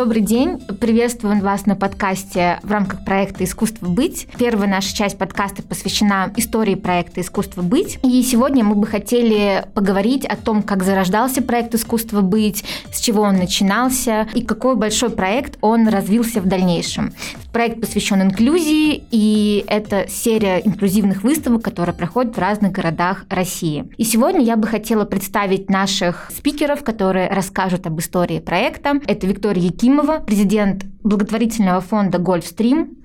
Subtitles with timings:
[0.00, 0.58] Добрый день.
[0.80, 4.28] Приветствуем вас на подкасте в рамках проекта «Искусство быть».
[4.38, 7.98] Первая наша часть подкаста посвящена истории проекта «Искусство быть».
[8.02, 13.20] И сегодня мы бы хотели поговорить о том, как зарождался проект «Искусство быть», с чего
[13.20, 17.12] он начинался и какой большой проект он развился в дальнейшем.
[17.52, 23.84] Проект посвящен инклюзии, и это серия инклюзивных выставок, которая проходит в разных городах России.
[23.98, 29.00] И сегодня я бы хотела представить наших спикеров, которые расскажут об истории проекта.
[29.06, 32.98] Это Виктория Якимова, президент благотворительного фонда «Гольфстрим».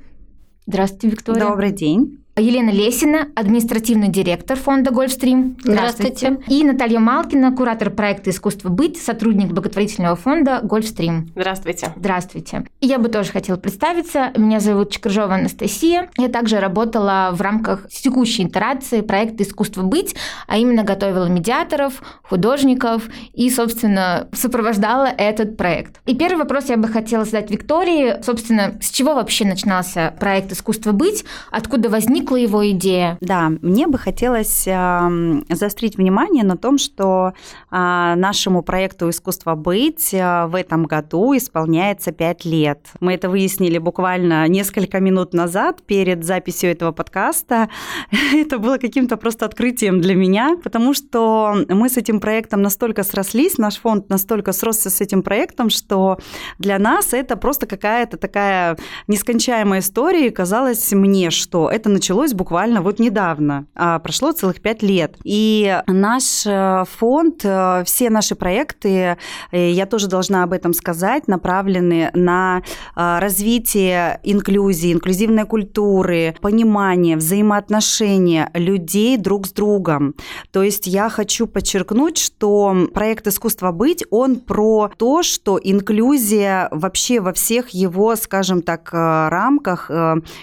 [0.68, 1.42] Здравствуйте, Виктория.
[1.42, 2.20] Добрый день.
[2.38, 5.56] Елена Лесина, административный директор фонда «Гольфстрим».
[5.64, 6.28] Здравствуйте.
[6.28, 6.54] Здравствуйте.
[6.54, 11.32] И Наталья Малкина, куратор проекта «Искусство быть», сотрудник благотворительного фонда «Гольфстрим».
[11.34, 11.94] Здравствуйте.
[11.96, 12.66] Здравствуйте.
[12.82, 14.34] Я бы тоже хотела представиться.
[14.36, 16.10] Меня зовут Чекрыжова Анастасия.
[16.18, 20.14] Я также работала в рамках текущей итерации проекта «Искусство быть»,
[20.46, 26.02] а именно готовила медиаторов, художников и, собственно, сопровождала этот проект.
[26.06, 28.22] И первый вопрос я бы хотела задать Виктории.
[28.22, 33.18] Собственно, с чего вообще начинался проект «Искусство быть», откуда возник возникла его идея?
[33.22, 37.34] Да, мне бы хотелось э, заострить внимание на том, что
[37.72, 42.80] э, нашему проекту «Искусство быть» э, в этом году исполняется пять лет.
[43.00, 47.70] Мы это выяснили буквально несколько минут назад перед записью этого подкаста.
[48.34, 53.58] это было каким-то просто открытием для меня, потому что мы с этим проектом настолько срослись,
[53.58, 56.18] наш фонд настолько сросся с этим проектом, что
[56.60, 60.28] для нас это просто какая-то такая нескончаемая история.
[60.28, 65.18] И казалось мне, что это началось началось буквально вот недавно, а прошло целых пять лет.
[65.26, 69.18] И наш э, фонд, э, все наши проекты,
[69.52, 72.62] э, я тоже должна об этом сказать, направлены на
[72.96, 80.16] развитие инклюзии, инклюзивной культуры, понимание, взаимоотношения людей друг с другом.
[80.52, 87.20] То есть я хочу подчеркнуть, что проект «Искусство быть», он про то, что инклюзия вообще
[87.20, 89.92] во всех его, скажем так, рамках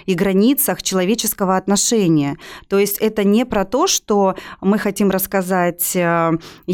[0.06, 2.36] и границах человеческого отношения.
[2.68, 6.32] То есть это не про то, что мы хотим рассказать, э,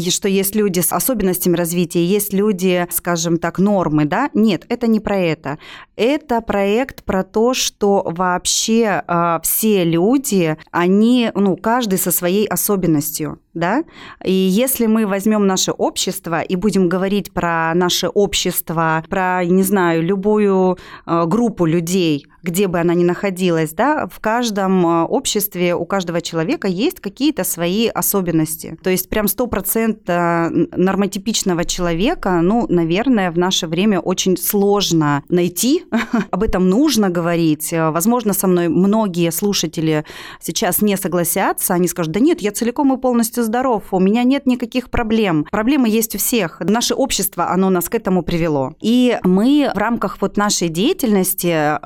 [0.09, 4.29] что есть люди с особенностями развития, есть люди, скажем так, нормы, да?
[4.33, 5.57] Нет, это не про это.
[5.95, 13.39] Это проект про то, что вообще э, все люди, они, ну, каждый со своей особенностью
[13.53, 13.83] да,
[14.23, 20.03] и если мы возьмем наше общество и будем говорить про наше общество, про, не знаю,
[20.03, 25.85] любую э, группу людей, где бы она ни находилась, да, в каждом э, обществе у
[25.85, 28.77] каждого человека есть какие-то свои особенности.
[28.83, 35.85] То есть прям сто процентов нормотипичного человека, ну, наверное, в наше время очень сложно найти.
[36.31, 37.71] Об этом нужно говорить.
[37.71, 40.05] Возможно, со мной многие слушатели
[40.41, 44.45] сейчас не согласятся, они скажут, да нет, я целиком и полностью здоров, у меня нет
[44.45, 45.45] никаких проблем.
[45.51, 46.59] Проблемы есть у всех.
[46.61, 48.73] Наше общество, оно нас к этому привело.
[48.81, 51.79] И мы в рамках вот нашей деятельности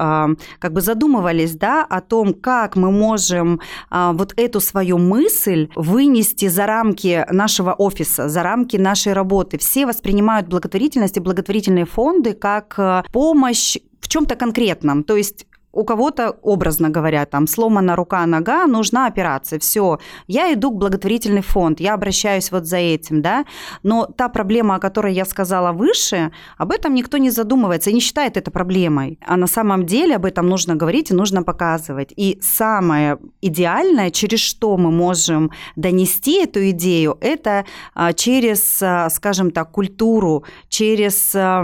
[0.59, 3.59] как бы задумывались, да, о том, как мы можем
[3.91, 9.57] э, вот эту свою мысль вынести за рамки нашего офиса, за рамки нашей работы.
[9.57, 15.03] Все воспринимают благотворительность и благотворительные фонды как э, помощь в чем-то конкретном.
[15.03, 19.59] То есть у кого-то, образно говоря, там сломана рука, нога, нужна операция.
[19.59, 19.97] Все,
[20.27, 23.45] я иду к благотворительный фонд, я обращаюсь вот за этим, да.
[23.81, 27.99] Но та проблема, о которой я сказала выше, об этом никто не задумывается и не
[27.99, 29.17] считает это проблемой.
[29.25, 32.13] А на самом деле об этом нужно говорить и нужно показывать.
[32.15, 39.49] И самое идеальное, через что мы можем донести эту идею, это а, через, а, скажем
[39.49, 41.63] так, культуру, через а,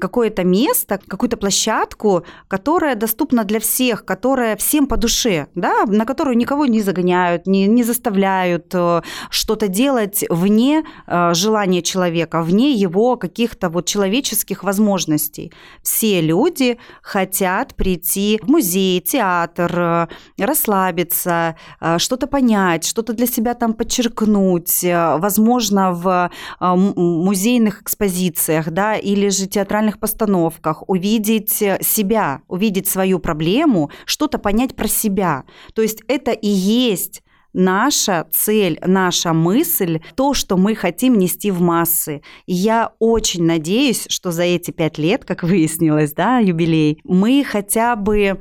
[0.00, 6.04] какое-то место, какую-то площадку, которая доступна доступна для всех, которая всем по душе, да, на
[6.04, 12.72] которую никого не загоняют, не, не заставляют э, что-то делать вне э, желания человека, вне
[12.72, 15.52] его каких-то вот человеческих возможностей.
[15.82, 20.06] Все люди хотят прийти в музей, театр, э,
[20.38, 21.56] расслабиться,
[21.98, 24.84] что-то понять, что-то для себя там подчеркнуть,
[25.18, 26.30] возможно, в
[26.60, 31.50] музейных экспозициях, да, или же театральных постановках, увидеть
[31.80, 35.44] себя, увидеть свою проблему, что-то понять про себя.
[35.74, 37.22] То есть это и есть
[37.54, 42.20] наша цель, наша мысль, то, что мы хотим нести в массы.
[42.46, 48.40] Я очень надеюсь, что за эти пять лет, как выяснилось, да, юбилей, мы хотя бы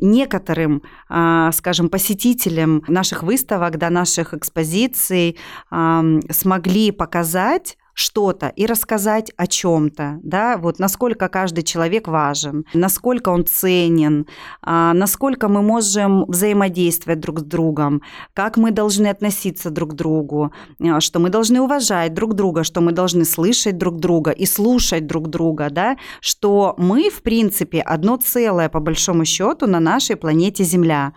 [0.00, 5.38] некоторым, а, скажем, посетителям наших выставок, да, наших экспозиций
[5.70, 13.46] смогли показать что-то и рассказать о чем-то, да, вот насколько каждый человек важен, насколько он
[13.46, 14.26] ценен,
[14.62, 18.02] а, насколько мы можем взаимодействовать друг с другом,
[18.34, 22.80] как мы должны относиться друг к другу, а, что мы должны уважать друг друга, что
[22.80, 28.16] мы должны слышать друг друга и слушать друг друга, да, что мы, в принципе, одно
[28.16, 31.12] целое, по большому счету, на нашей планете Земля.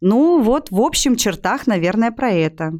[0.00, 2.72] Ну вот, в общем чертах, наверное, про это.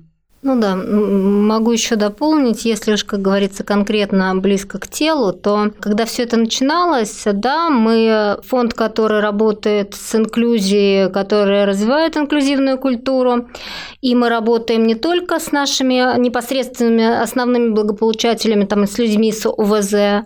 [0.44, 6.05] Ну да, могу еще дополнить, если уж, как говорится, конкретно близко к телу, то когда
[6.05, 13.50] все это начиналось, да, мы фонд, который работает с инклюзией, который развивает инклюзивную культуру,
[14.00, 20.25] и мы работаем не только с нашими непосредственными основными благополучателями, там, с людьми с УВЗ,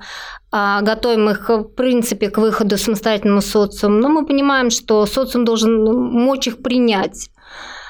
[0.51, 5.85] а готовим их, в принципе, к выходу самостоятельному социуму, но мы понимаем, что социум должен
[5.85, 7.29] мочь их принять.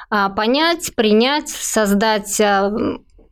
[0.09, 2.73] А, понять, принять, создать а,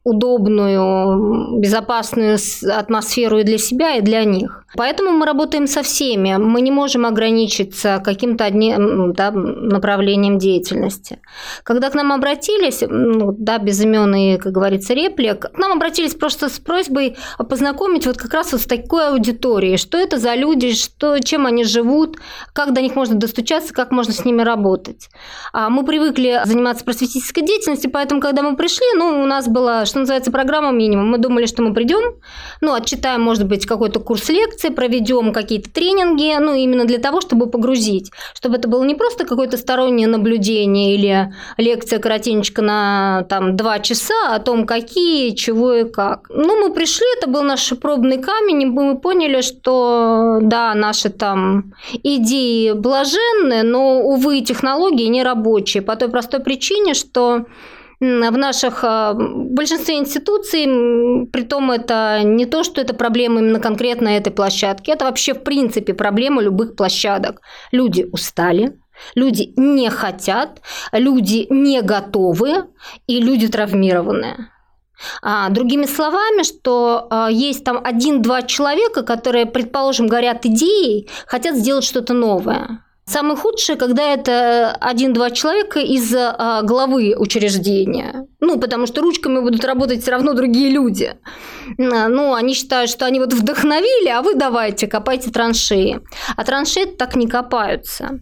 [0.04, 2.38] удобную, безопасную
[2.70, 4.64] атмосферу и для себя, и для них.
[4.76, 6.36] Поэтому мы работаем со всеми.
[6.36, 11.20] Мы не можем ограничиться каким-то одним да, направлением деятельности.
[11.62, 16.14] Когда к нам обратились, ну, да, без имен и, как говорится, реплик, к нам обратились
[16.14, 17.16] просто с просьбой
[17.48, 19.78] познакомить вот как раз вот с такой аудиторией.
[19.78, 22.18] Что это за люди, что, чем они живут,
[22.52, 25.08] как до них можно достучаться, как можно с ними работать.
[25.52, 30.00] А мы привыкли заниматься просветительской деятельностью, поэтому, когда мы пришли, ну, у нас была, что
[30.00, 31.08] называется, программа минимум.
[31.08, 32.16] Мы думали, что мы придем,
[32.60, 37.46] ну, отчитаем, может быть, какой-то курс лекции, проведем какие-то тренинги, ну, именно для того, чтобы
[37.46, 43.78] погрузить, чтобы это было не просто какое-то стороннее наблюдение или лекция коротенечко на там два
[43.78, 46.26] часа о том, какие, чего и как.
[46.28, 51.72] Ну, мы пришли, это был наш пробный камень, и мы поняли, что да, наши там
[52.02, 57.44] идеи блаженные, но, увы, технологии не рабочие по той простой причине, что
[58.00, 60.64] в наших а, большинстве институций,
[61.32, 65.42] при том это не то, что это проблема именно конкретно этой площадки, это вообще в
[65.42, 67.40] принципе проблема любых площадок.
[67.72, 68.78] Люди устали,
[69.14, 70.60] люди не хотят,
[70.92, 72.66] люди не готовы
[73.06, 74.48] и люди травмированные.
[75.22, 81.84] А, другими словами, что а, есть там один-два человека, которые, предположим, горят идеей, хотят сделать
[81.84, 82.84] что-то новое.
[83.06, 88.26] Самое худшее, когда это один-два человека из а, главы учреждения.
[88.40, 91.14] Ну, потому что ручками будут работать все равно другие люди.
[91.78, 96.00] А, ну, они считают, что они вот вдохновили, а вы давайте, копайте траншеи.
[96.34, 98.20] А траншеи так не копаются.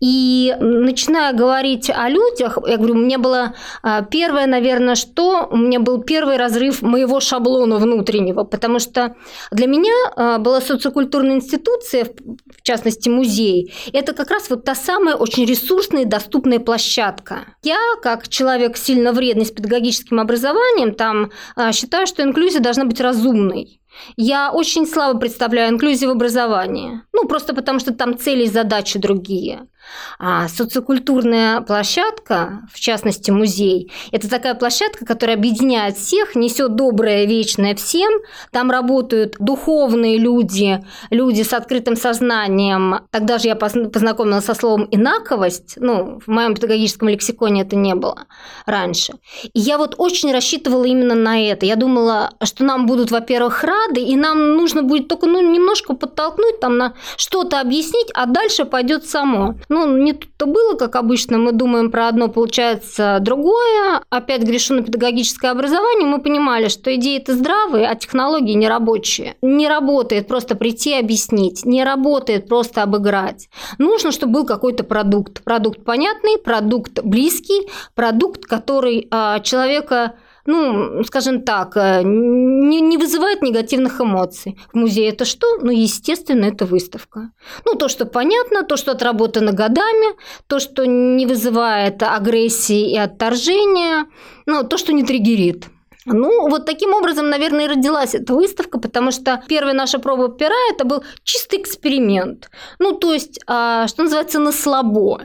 [0.00, 5.80] И начиная говорить о людях, я говорю, меня было а, первое, наверное, что у меня
[5.80, 9.16] был первый разрыв моего шаблона внутреннего, потому что
[9.50, 15.14] для меня а, была социокультурная институция, в частности музей, это как раз вот та самая
[15.14, 17.46] очень ресурсная и доступная площадка.
[17.62, 23.00] Я, как человек сильно вредный с педагогическим образованием, там а, считаю, что инклюзия должна быть
[23.00, 23.80] разумной.
[24.16, 27.00] Я очень слабо представляю инклюзию в образовании.
[27.12, 29.68] Ну, просто потому что там цели и задачи другие.
[30.18, 37.74] А социокультурная площадка, в частности музей, это такая площадка, которая объединяет всех, несет доброе, вечное
[37.74, 38.12] всем.
[38.50, 43.00] Там работают духовные люди, люди с открытым сознанием.
[43.10, 45.74] Тогда же я познакомилась со словом «инаковость».
[45.76, 48.26] Ну, в моем педагогическом лексиконе это не было
[48.64, 49.14] раньше.
[49.42, 51.66] И я вот очень рассчитывала именно на это.
[51.66, 56.60] Я думала, что нам будут, во-первых, рады, и нам нужно будет только ну, немножко подтолкнуть,
[56.60, 59.54] там, на что-то объяснить, а дальше пойдет само.
[59.76, 64.00] Ну, не тут-то было, как обычно, мы думаем про одно, получается другое.
[64.08, 69.36] Опять грешу на педагогическое образование, мы понимали, что идеи-то здравые, а технологии не рабочие.
[69.42, 73.50] Не работает просто прийти и объяснить, не работает просто обыграть.
[73.76, 75.44] Нужно, чтобы был какой-то продукт.
[75.44, 80.14] Продукт понятный, продукт близкий, продукт, который а, человека
[80.46, 84.58] ну, скажем так, э, не, не вызывает негативных эмоций.
[84.72, 85.58] В музее это что?
[85.60, 87.30] Ну, естественно, это выставка.
[87.64, 94.06] Ну, то, что понятно, то, что отработано годами, то, что не вызывает агрессии и отторжения,
[94.46, 95.66] ну, то, что не триггерит.
[96.06, 100.54] Ну, вот таким образом, наверное, и родилась эта выставка, потому что первая наша проба пера–
[100.70, 102.48] это был чистый эксперимент.
[102.78, 105.22] Ну, то есть, а, что называется, на слабо.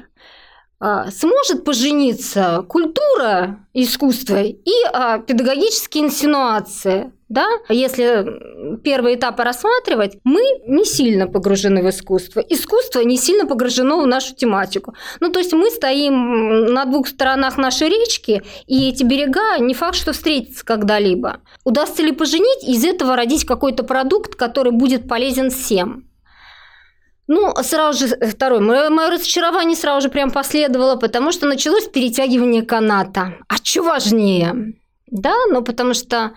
[0.84, 7.12] А, сможет пожениться культура искусства и а, педагогические инсинуации.
[7.30, 7.46] Да?
[7.70, 12.40] Если первый этап рассматривать, мы не сильно погружены в искусство.
[12.40, 14.96] Искусство не сильно погружено в нашу тематику.
[15.20, 19.96] Ну, то есть мы стоим на двух сторонах нашей речки, и эти берега не факт,
[19.96, 21.42] что встретятся когда-либо.
[21.64, 26.11] Удастся ли поженить, из этого родить какой-то продукт, который будет полезен всем?
[27.34, 28.60] Ну, сразу же второе.
[28.60, 33.36] Мое, мое разочарование сразу же прям последовало, потому что началось перетягивание каната.
[33.48, 34.74] А что важнее?
[35.08, 36.32] Да, ну потому что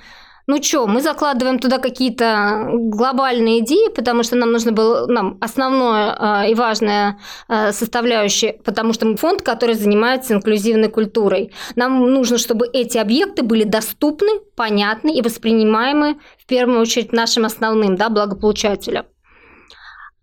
[0.46, 6.44] ну что, мы закладываем туда какие-то глобальные идеи, потому что нам нужно было, нам основное
[6.44, 11.50] э, и важное э, составляющее, потому что мы фонд, который занимается инклюзивной культурой.
[11.74, 17.96] Нам нужно, чтобы эти объекты были доступны, понятны и воспринимаемы в первую очередь нашим основным
[17.96, 19.06] да, благополучателям.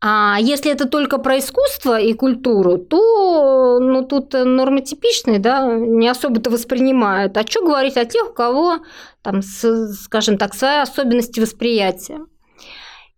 [0.03, 6.49] А если это только про искусство и культуру, то ну, тут нормотипичные да, не особо-то
[6.49, 7.37] воспринимают.
[7.37, 8.79] А что говорить о тех, у кого,
[9.21, 12.19] там, с, скажем так, свои особенности восприятия?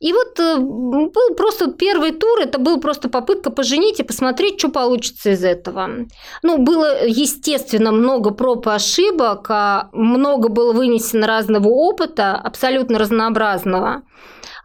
[0.03, 4.67] И вот э, был просто первый тур, это был просто попытка поженить и посмотреть, что
[4.67, 5.89] получится из этого.
[6.41, 14.01] Ну, было, естественно, много проб и ошибок, а много было вынесено разного опыта, абсолютно разнообразного.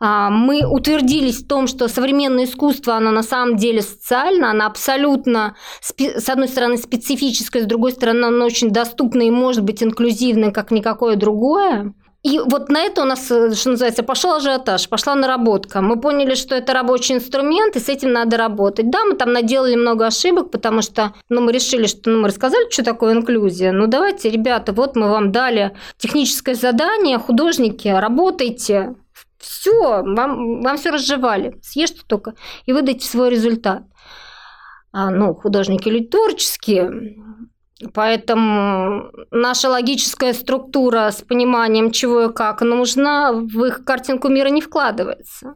[0.01, 5.57] А, мы утвердились в том, что современное искусство, оно на самом деле социально, оно абсолютно,
[5.81, 10.71] с одной стороны, специфическое, с другой стороны, оно очень доступное и может быть инклюзивное, как
[10.71, 11.95] никакое другое.
[12.25, 15.81] И вот на это у нас, э, что называется, пошел ажиотаж, пошла наработка.
[15.81, 18.91] Мы поняли, что это рабочий инструмент, и с этим надо работать.
[18.91, 22.69] Да, мы там наделали много ошибок, потому что ну, мы решили, что ну, мы рассказали,
[22.71, 23.71] что такое инклюзия.
[23.71, 28.97] Ну давайте, ребята, вот мы вам дали техническое задание, художники, работайте,
[29.39, 31.59] все, вам, вам все разжевали.
[31.63, 32.35] Съешьте только
[32.67, 33.83] и выдайте свой результат.
[34.93, 37.17] А, ну, художники люди творческие,
[37.93, 44.61] поэтому наша логическая структура с пониманием, чего и как нужно, в их картинку мира не
[44.61, 45.55] вкладывается.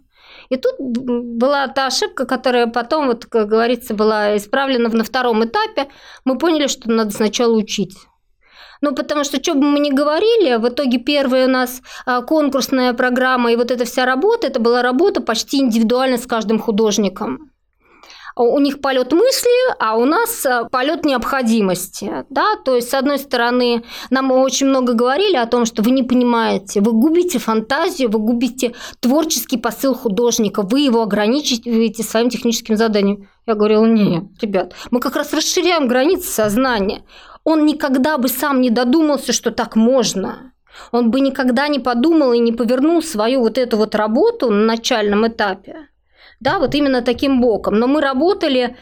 [0.49, 5.89] И тут была та ошибка, которая потом, вот, как говорится, была исправлена на втором этапе.
[6.25, 7.97] Мы поняли, что надо сначала учить.
[8.83, 12.93] Ну, потому что, что бы мы ни говорили, в итоге первая у нас а, конкурсная
[12.93, 17.53] программа и вот эта вся работа, это была работа почти индивидуально с каждым художником
[18.37, 22.25] у них полет мысли, а у нас а, полет необходимости.
[22.31, 22.57] Да?
[22.65, 26.81] То есть, с одной стороны, нам очень много говорили о том, что вы не понимаете,
[26.81, 33.29] вы губите фантазию, вы губите творческий посыл художника, вы его ограничиваете своим техническим заданием.
[33.47, 37.03] Я говорила, нет, ребят, мы как раз расширяем границы сознания
[37.45, 40.53] он никогда бы сам не додумался, что так можно.
[40.91, 45.27] Он бы никогда не подумал и не повернул свою вот эту вот работу на начальном
[45.27, 45.89] этапе.
[46.41, 47.79] Да, вот именно таким боком.
[47.79, 48.77] Но мы работали,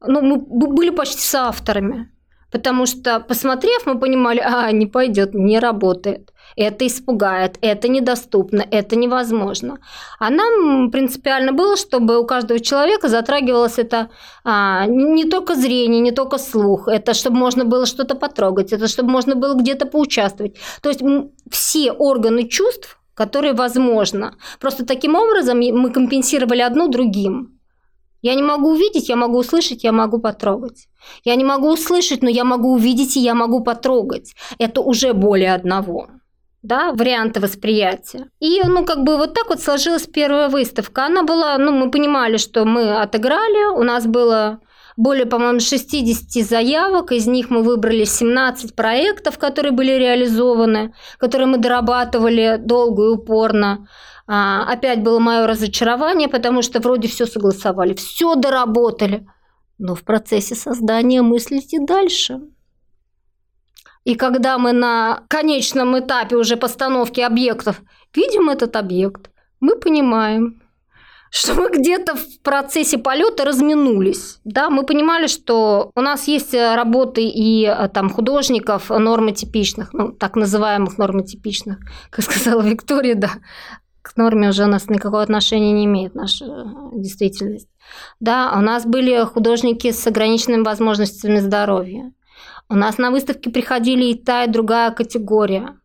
[0.00, 2.11] ну, мы были почти с авторами.
[2.52, 8.96] Потому что, посмотрев, мы понимали, а, не пойдет, не работает это испугает, это недоступно, это
[8.96, 9.78] невозможно.
[10.18, 14.10] А нам принципиально было, чтобы у каждого человека затрагивалось это
[14.44, 19.10] а, не только зрение, не только слух, это чтобы можно было что-то потрогать, это чтобы
[19.10, 20.56] можно было где-то поучаствовать.
[20.82, 21.02] То есть
[21.50, 24.34] все органы чувств, которые возможно.
[24.60, 27.58] Просто таким образом мы компенсировали одно другим.
[28.22, 30.88] Я не могу увидеть, я могу услышать, я могу потрогать.
[31.24, 34.34] Я не могу услышать, но я могу увидеть и я могу потрогать.
[34.58, 36.08] Это уже более одного
[36.62, 38.28] да, варианты восприятия.
[38.40, 41.06] И, ну, как бы вот так вот сложилась первая выставка.
[41.06, 44.60] Она была, ну, мы понимали, что мы отыграли, у нас было
[44.96, 51.58] более, по-моему, 60 заявок, из них мы выбрали 17 проектов, которые были реализованы, которые мы
[51.58, 53.88] дорабатывали долго и упорно.
[54.26, 59.26] А, опять было мое разочарование, потому что вроде все согласовали, все доработали,
[59.78, 62.40] но в процессе создания мыслите дальше.
[64.04, 67.80] И когда мы на конечном этапе уже постановки объектов
[68.14, 70.62] видим этот объект, мы понимаем,
[71.30, 74.38] что мы где-то в процессе полета разминулись.
[74.44, 80.36] Да, мы понимали, что у нас есть работы и э, там художников нормотипичных, ну, так
[80.36, 81.78] называемых нормотипичных,
[82.10, 83.30] как сказала Виктория, да,
[84.02, 87.68] к норме уже у нас никакого отношения не имеет наша э, действительность.
[88.20, 92.12] Да, у нас были художники с ограниченными возможностями здоровья.
[92.68, 95.76] У нас на выставке приходили и та, и другая категория.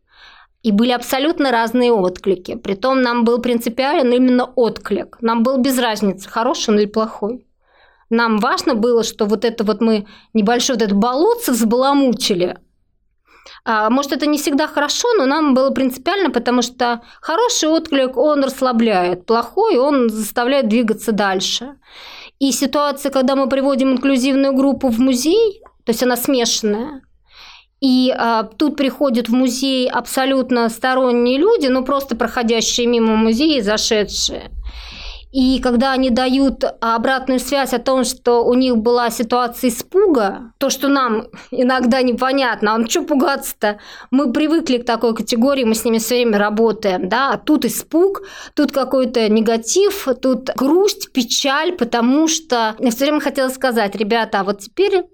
[0.62, 2.56] И были абсолютно разные отклики.
[2.56, 5.18] Притом нам был принципиален именно отклик.
[5.20, 7.46] Нам был без разницы, хороший он или плохой.
[8.10, 12.58] Нам важно было, что вот это вот мы небольшое вот это болотце взбаламутили.
[13.70, 18.42] А, может, это не всегда хорошо, но нам было принципиально, потому что хороший отклик, он
[18.42, 21.74] расслабляет, плохой, он заставляет двигаться дальше.
[22.38, 27.02] И ситуация, когда мы приводим инклюзивную группу в музей, то есть она смешанная.
[27.82, 34.50] И а, тут приходят в музей абсолютно сторонние люди, ну просто проходящие мимо музея, зашедшие.
[35.30, 40.70] И когда они дают обратную связь о том, что у них была ситуация испуга, то,
[40.70, 43.78] что нам иногда непонятно, а что пугаться-то?
[44.10, 48.22] Мы привыкли к такой категории, мы с ними все время работаем, да, а тут испуг,
[48.54, 54.44] тут какой-то негатив, тут грусть, печаль, потому что я все время хотела сказать, ребята, а
[54.44, 55.04] вот теперь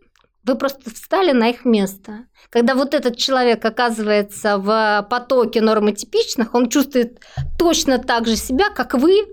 [0.46, 2.26] Вы просто встали на их место.
[2.50, 7.18] Когда вот этот человек оказывается в потоке нормотипичных, он чувствует
[7.58, 9.24] точно так же себя, как вы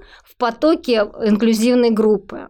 [0.41, 2.49] потоке инклюзивной группы.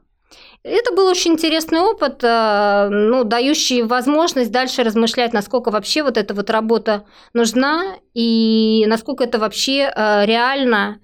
[0.64, 6.34] Это был очень интересный опыт, э, ну, дающий возможность дальше размышлять, насколько вообще вот эта
[6.34, 11.00] вот работа нужна и насколько это вообще э, реально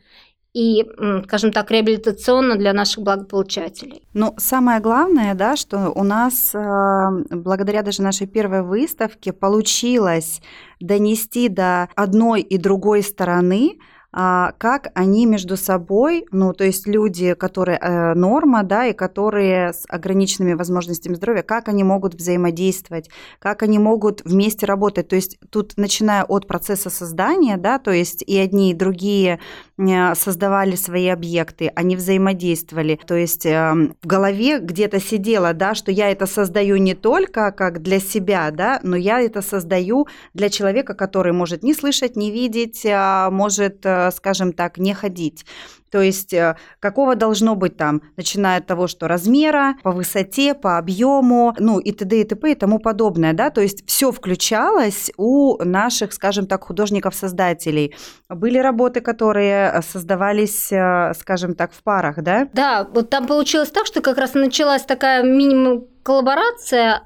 [0.53, 0.84] и,
[1.25, 4.01] скажем так, реабилитационно для наших благополучателей.
[4.13, 10.41] Ну, самое главное, да, что у нас э, благодаря даже нашей первой выставке получилось
[10.79, 13.77] донести до одной и другой стороны
[14.13, 19.83] как они между собой, ну, то есть люди, которые э, норма, да, и которые с
[19.89, 23.09] ограниченными возможностями здоровья, как они могут взаимодействовать,
[23.39, 25.09] как они могут вместе работать.
[25.09, 29.39] То есть тут, начиная от процесса создания, да, то есть и одни, и другие
[29.77, 32.97] э, создавали свои объекты, они взаимодействовали.
[33.05, 37.81] То есть э, в голове где-то сидело, да, что я это создаю не только как
[37.81, 42.85] для себя, да, но я это создаю для человека, который может не слышать, не видеть,
[42.89, 45.45] а может Э, скажем так, не ходить.
[45.91, 50.77] То есть э, какого должно быть там, начиная от того, что размера, по высоте, по
[50.77, 52.21] объему, ну и т.д.
[52.21, 52.51] и т.п.
[52.51, 57.95] и тому подобное, да, то есть все включалось у наших, скажем так, художников-создателей.
[58.29, 60.71] Были работы, которые э, создавались,
[61.19, 62.47] скажем так, в парах, да?
[62.53, 67.01] Да, вот там получилось так, что как раз началась такая минимум коллаборация,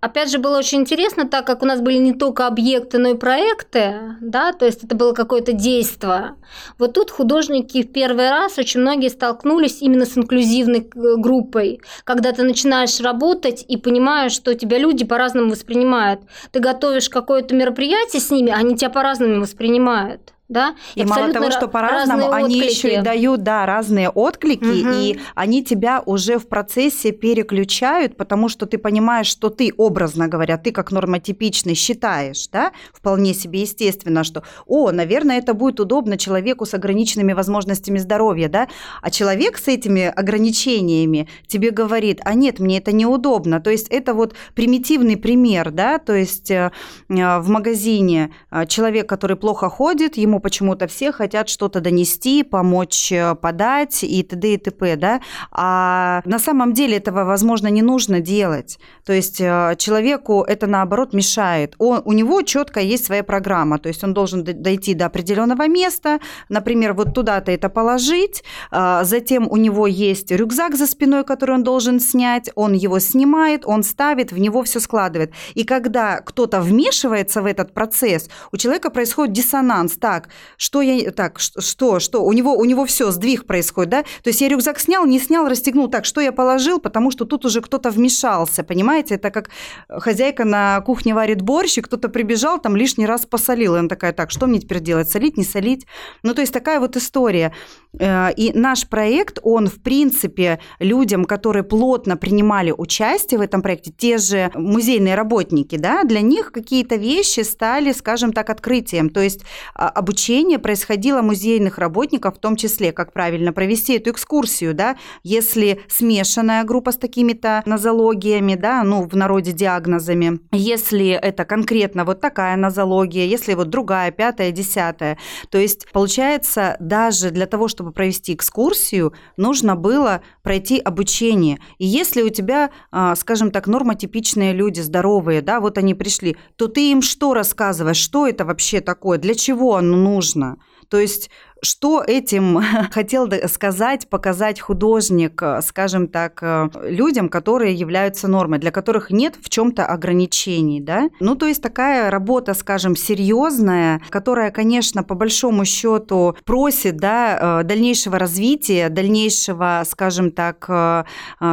[0.00, 3.16] Опять же, было очень интересно, так как у нас были не только объекты, но и
[3.16, 6.34] проекты, да, то есть это было какое-то действие.
[6.78, 12.32] Вот тут художники в первый раз очень многие столкнулись именно с инклюзивной э, группой, когда
[12.32, 16.20] ты начинаешь работать и понимаешь, что тебя люди по-разному воспринимают.
[16.52, 20.76] Ты готовишь какое-то мероприятие с ними, они тебя по-разному воспринимают да?
[20.94, 24.92] И, мало того, что по-разному, они еще и дают, да, разные отклики, угу.
[24.92, 30.56] и они тебя уже в процессе переключают, потому что ты понимаешь, что ты, образно говоря,
[30.56, 36.64] ты как нормотипичный считаешь, да, вполне себе естественно, что, о, наверное, это будет удобно человеку
[36.64, 38.68] с ограниченными возможностями здоровья, да,
[39.02, 44.14] а человек с этими ограничениями тебе говорит, а нет, мне это неудобно, то есть это
[44.14, 46.70] вот примитивный пример, да, то есть э,
[47.08, 52.42] э, в магазине э, человек, который плохо ходит, ему ему почему-то все хотят что-то донести,
[52.42, 54.54] помочь э, подать и т.д.
[54.54, 54.96] и т.п.
[54.96, 55.20] Да?
[55.50, 58.78] А на самом деле этого, возможно, не нужно делать.
[59.04, 61.74] То есть э, человеку это, наоборот, мешает.
[61.78, 66.18] Он, у него четко есть своя программа, то есть он должен дойти до определенного места,
[66.48, 71.62] например, вот туда-то это положить, а, затем у него есть рюкзак за спиной, который он
[71.62, 75.32] должен снять, он его снимает, он ставит, в него все складывает.
[75.54, 79.96] И когда кто-то вмешивается в этот процесс, у человека происходит диссонанс.
[79.98, 80.25] Так,
[80.56, 81.10] что я...
[81.10, 82.24] Так, что, что?
[82.24, 84.02] У него, у него все, сдвиг происходит, да?
[84.02, 85.88] То есть я рюкзак снял, не снял, расстегнул.
[85.88, 86.80] Так, что я положил?
[86.80, 89.14] Потому что тут уже кто-то вмешался, понимаете?
[89.14, 89.50] Это как
[89.88, 93.76] хозяйка на кухне варит борщ, и кто-то прибежал, там лишний раз посолил.
[93.76, 95.10] И она такая, так, что мне теперь делать?
[95.10, 95.86] Солить, не солить?
[96.22, 97.52] Ну, то есть такая вот история.
[97.98, 103.92] Э, и наш проект, он, в принципе, людям, которые плотно принимали участие в этом проекте,
[103.96, 109.10] те же музейные работники, да, для них какие-то вещи стали, скажем так, открытием.
[109.10, 109.42] То есть
[109.74, 115.80] а, обучение происходило музейных работников, в том числе, как правильно провести эту экскурсию, да, если
[115.88, 122.56] смешанная группа с такими-то нозологиями, да, ну, в народе диагнозами, если это конкретно вот такая
[122.56, 125.18] нозология, если вот другая, пятая, десятая.
[125.50, 131.58] То есть, получается, даже для того, чтобы провести экскурсию, нужно было пройти обучение.
[131.76, 136.68] И если у тебя, а, скажем так, нормотипичные люди, здоровые, да, вот они пришли, то
[136.68, 140.56] ты им что рассказываешь, что это вообще такое, для чего оно нужно.
[140.88, 141.30] То есть
[141.62, 148.70] что этим хотел сказать, показать художник, э, скажем так, э, людям, которые являются нормой, для
[148.70, 151.08] которых нет в чем-то ограничений, да?
[151.20, 157.64] Ну, то есть такая работа, скажем, серьезная, которая, конечно, по большому счету просит, да, э,
[157.64, 160.66] дальнейшего развития, дальнейшего, скажем так,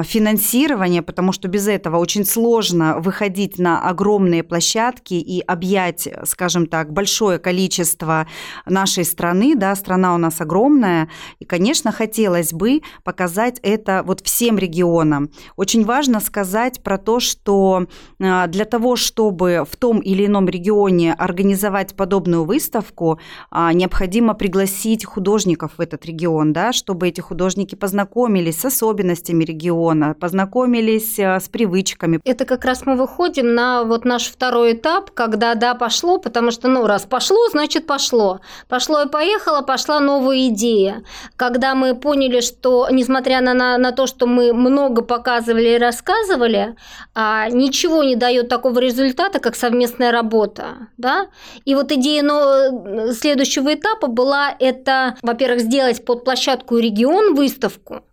[0.04, 6.92] финансирования, потому что без этого очень сложно выходить на огромные площадки и объять, скажем так,
[6.92, 8.28] большое количество
[8.66, 14.22] нашей страны, да, страны страна у нас огромная, и, конечно, хотелось бы показать это вот
[14.22, 15.30] всем регионам.
[15.56, 17.86] Очень важно сказать про то, что
[18.20, 23.20] а, для того, чтобы в том или ином регионе организовать подобную выставку,
[23.52, 30.16] а, необходимо пригласить художников в этот регион, да, чтобы эти художники познакомились с особенностями региона,
[30.20, 32.20] познакомились а, с привычками.
[32.26, 36.68] Это как раз мы выходим на вот наш второй этап, когда да, пошло, потому что,
[36.68, 38.40] ну, раз пошло, значит пошло.
[38.68, 41.04] Пошло и поехало, пошло пошла новая идея.
[41.36, 46.76] Когда мы поняли, что, несмотря на, на, на то, что мы много показывали и рассказывали,
[47.14, 50.88] а, ничего не дает такого результата, как совместная работа.
[50.98, 51.28] Да?
[51.66, 58.04] И вот идея но, следующего этапа была это, во-первых, сделать под площадку регион выставку,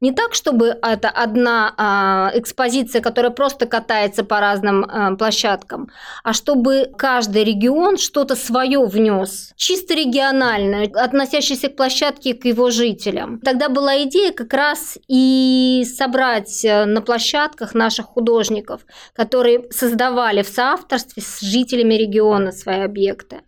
[0.00, 5.90] не так, чтобы это одна а, экспозиция, которая просто катается по разным а, площадкам,
[6.22, 13.40] а чтобы каждый регион что-то свое внес, чисто региональное, относящееся к площадке к его жителям.
[13.40, 18.82] Тогда была идея как раз и собрать э, на площадках наших художников,
[19.14, 23.42] которые создавали в соавторстве с жителями региона свои объекты.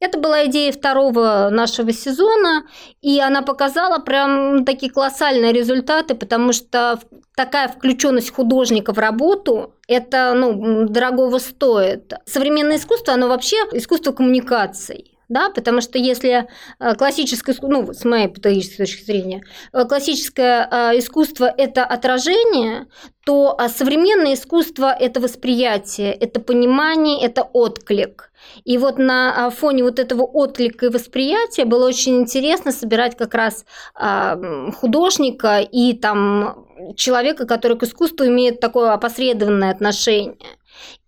[0.00, 2.64] Это была идея второго нашего сезона,
[3.02, 6.98] и она показала прям такие колоссальные результаты, потому что
[7.36, 12.14] такая включенность художника в работу, это ну, дорогого стоит.
[12.24, 16.48] Современное искусство, оно вообще искусство коммуникаций да, потому что если
[16.80, 22.88] э, классическое, ну, с моей педагогической точки зрения, э, классическое э, искусство– это отражение,
[23.24, 28.29] то а современное искусство– это восприятие, это понимание, это отклик.
[28.64, 33.64] И вот на фоне вот этого отклика и восприятия было очень интересно собирать как раз
[33.94, 40.56] художника и там человека, который к искусству имеет такое опосредованное отношение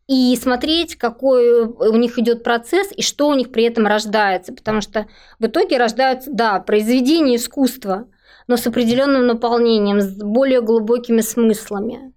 [0.08, 4.52] и смотреть, какой у них идет процесс и что у них при этом рождается.
[4.52, 5.06] Потому что
[5.38, 8.08] в итоге рождаются, да, произведения искусства,
[8.46, 12.12] но с определенным наполнением, с более глубокими смыслами.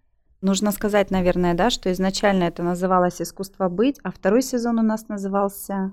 [0.45, 5.07] Нужно сказать, наверное, да, что изначально это называлось «Искусство быть», а второй сезон у нас
[5.07, 5.91] назывался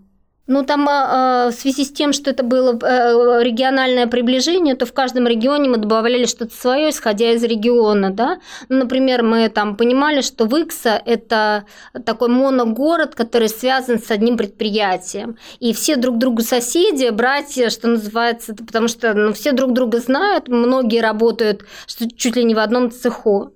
[0.49, 4.93] ну, там а, в связи с тем, что это было э, региональное приближение, то в
[4.93, 8.41] каждом регионе мы добавляли что-то свое, исходя из региона, да.
[8.69, 11.65] Ну, например, мы там понимали, что Выкса– это
[12.05, 15.37] такой моногород, который связан с одним предприятием.
[15.61, 20.49] И все друг другу соседи, братья, что называется, потому что ну, все друг друга знают,
[20.49, 23.55] многие работают чуть ли не в одном цеху.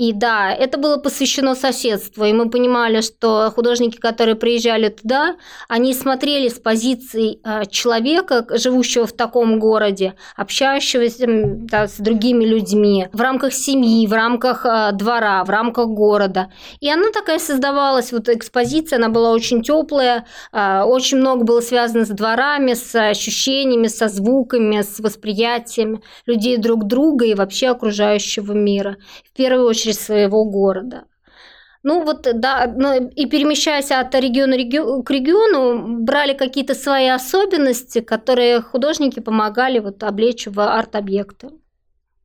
[0.00, 5.36] И да, это было посвящено соседству, и мы понимали, что художники, которые приезжали туда,
[5.68, 13.08] они смотрели с позиции а, человека, живущего в таком городе, общающегося да, с другими людьми,
[13.12, 16.50] в рамках семьи, в рамках а, двора, в рамках города.
[16.80, 22.06] И она такая создавалась, вот экспозиция, она была очень теплая, а, очень много было связано
[22.06, 28.96] с дворами, с ощущениями, со звуками, с восприятием людей друг друга и вообще окружающего мира.
[29.30, 31.04] В первую очередь через своего города.
[31.82, 34.54] Ну вот, да, ну, и перемещаясь от региона
[35.02, 41.48] к региону, брали какие-то свои особенности, которые художники помогали вот облечь в арт-объекты.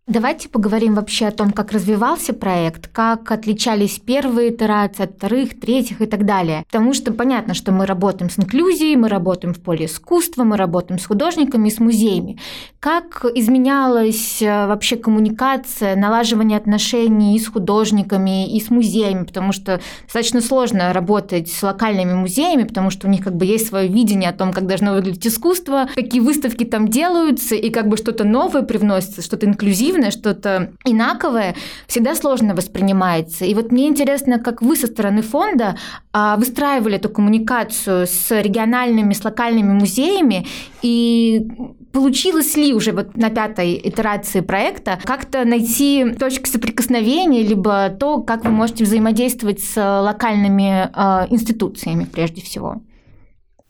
[0.08, 6.00] Давайте поговорим вообще о том, как развивался проект, как отличались первые итерации от вторых, третьих
[6.00, 6.64] и так далее.
[6.68, 11.00] Потому что понятно, что мы работаем с инклюзией, мы работаем в поле искусства, мы работаем
[11.00, 12.38] с художниками с музеями.
[12.80, 19.82] Как изменялась э, вообще коммуникация, налаживание отношений и с художниками, и с музеями, потому что
[20.04, 24.30] достаточно сложно работать с локальными музеями, потому что у них как бы есть свое видение
[24.30, 28.62] о том, как должно выглядеть искусство, какие выставки там делаются, и как бы что-то новое
[28.62, 31.56] привносится, что-то инклюзивное, примитивное, что-то инаковое,
[31.88, 33.46] всегда сложно воспринимается.
[33.46, 35.78] И вот мне интересно, как вы со стороны фонда
[36.14, 40.46] а, выстраивали эту коммуникацию с региональными, с локальными музеями,
[40.82, 41.48] и
[41.92, 48.46] получилось ли уже вот на пятой итерации проекта как-то найти точки соприкосновения, либо то, как
[48.46, 52.82] вы можете взаимодействовать с локальными э, институциями прежде всего?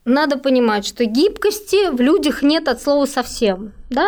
[0.06, 4.08] Надо понимать, что гибкости в людях нет от слова совсем, да?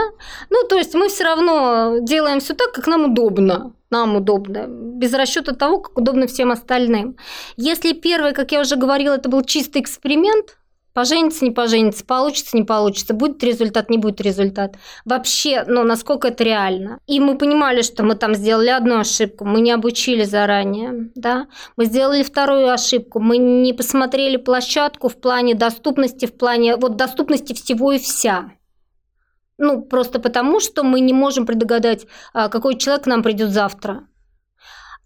[0.50, 5.14] Ну, то есть мы все равно делаем все так, как нам удобно, нам удобно, без
[5.14, 7.18] расчета того, как удобно всем остальным.
[7.58, 10.58] Если первый, как я уже говорила, это был чистый эксперимент,
[10.98, 14.78] Поженится, не поженится, получится, не получится, будет результат, не будет результат.
[15.06, 16.98] Вообще, ну, насколько это реально.
[17.06, 21.46] И мы понимали, что мы там сделали одну ошибку, мы не обучили заранее, да.
[21.76, 27.54] Мы сделали вторую ошибку, мы не посмотрели площадку в плане доступности, в плане вот доступности
[27.54, 28.54] всего и вся.
[29.60, 34.08] Ну, просто потому, что мы не можем предугадать, а, какой человек к нам придет завтра.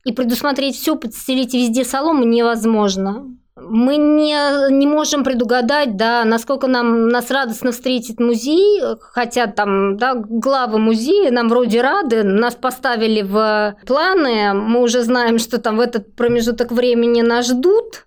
[0.06, 7.10] И предусмотреть все, подстелить везде солому невозможно мы не, не можем предугадать, да, насколько нам,
[7.10, 13.76] нас радостно встретит музей, хотя там, да, главы музея нам вроде рады, нас поставили в
[13.86, 18.06] планы, мы уже знаем, что там в этот промежуток времени нас ждут,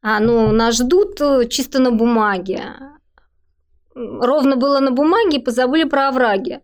[0.00, 2.74] а, ну, нас ждут чисто на бумаге.
[3.94, 6.60] Ровно было на бумаге, позабыли про овраги.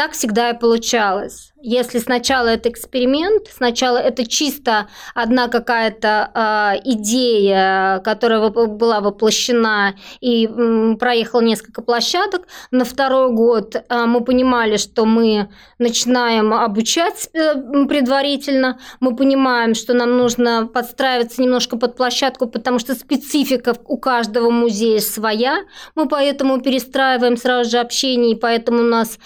[0.00, 1.52] Так всегда и получалось.
[1.62, 10.46] Если сначала это эксперимент, сначала это чисто одна какая-то э, идея, которая была воплощена и
[10.46, 17.54] м, проехала несколько площадок, на второй год э, мы понимали, что мы начинаем обучать э,
[17.86, 24.48] предварительно, мы понимаем, что нам нужно подстраиваться немножко под площадку, потому что специфика у каждого
[24.48, 25.58] музея своя,
[25.94, 29.18] мы поэтому перестраиваем сразу же общение, и поэтому у нас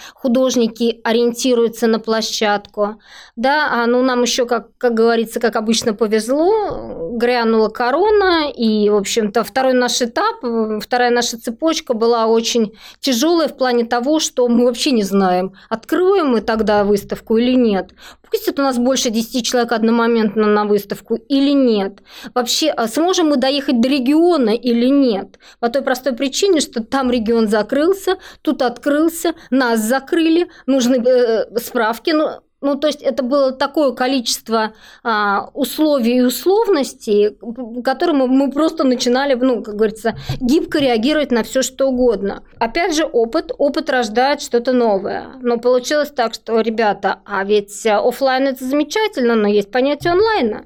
[0.64, 3.00] художники ориентируются на площадку площадку.
[3.36, 8.96] Да, а ну нам еще, как, как говорится, как обычно повезло, грянула корона, и, в
[8.96, 10.36] общем-то, второй наш этап,
[10.80, 16.28] вторая наша цепочка была очень тяжелая в плане того, что мы вообще не знаем, откроем
[16.28, 17.90] мы тогда выставку или нет.
[18.30, 22.00] Пустят у нас больше 10 человек одномоментно на выставку или нет.
[22.34, 25.38] Вообще, а сможем мы доехать до региона или нет?
[25.60, 32.10] По той простой причине, что там регион закрылся, тут открылся, нас закрыли, нужны э, справки,
[32.10, 32.28] ну,
[32.64, 37.36] ну, то есть это было такое количество а, условий и условностей,
[37.82, 42.42] которым мы просто начинали, ну, как говорится, гибко реагировать на все что угодно.
[42.58, 45.34] Опять же, опыт, опыт рождает что-то новое.
[45.42, 50.64] Но получилось так, что, ребята, а ведь офлайн это замечательно, но есть понятие онлайна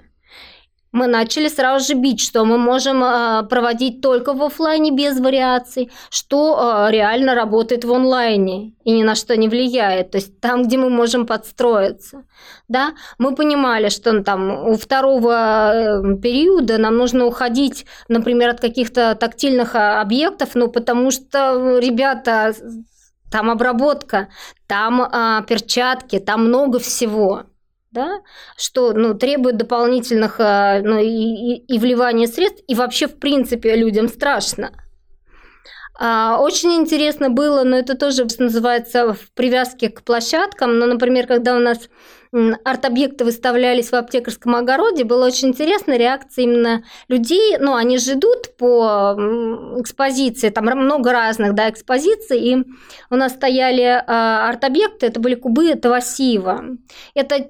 [0.92, 5.90] мы начали сразу же бить, что мы можем а, проводить только в офлайне без вариаций,
[6.10, 10.10] что а, реально работает в онлайне и ни на что не влияет.
[10.12, 12.24] То есть там, где мы можем подстроиться.
[12.68, 12.94] Да?
[13.18, 19.14] Мы понимали, что ну, там у второго э, периода нам нужно уходить, например, от каких-то
[19.14, 22.54] тактильных а, объектов, ну потому что, ребята,
[23.30, 24.28] там обработка,
[24.66, 27.44] там перчатки, там много всего
[27.90, 28.20] да,
[28.56, 33.76] что ну, требует дополнительных э, ну, и, и, и вливания средств, и вообще, в принципе,
[33.76, 34.72] людям страшно.
[36.00, 40.78] А, очень интересно было, но это тоже называется в привязке к площадкам.
[40.78, 41.88] Но, например, когда у нас
[42.30, 47.56] арт-объекты выставлялись в аптекарском огороде, было очень интересно реакция именно людей.
[47.58, 49.16] Ну, они же идут по
[49.78, 52.64] экспозиции, там много разных да, экспозиций, и
[53.10, 56.64] у нас стояли а, арт-объекты, это были кубы Тавасиева.
[57.14, 57.48] Это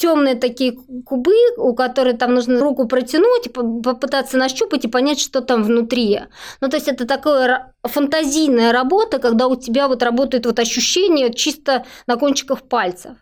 [0.00, 0.72] темные такие
[1.04, 6.20] кубы, у которых там нужно руку протянуть, попытаться нащупать и понять, что там внутри.
[6.60, 11.84] Ну, то есть это такая фантазийная работа, когда у тебя вот работает вот ощущение чисто
[12.06, 13.12] на кончиках пальцев.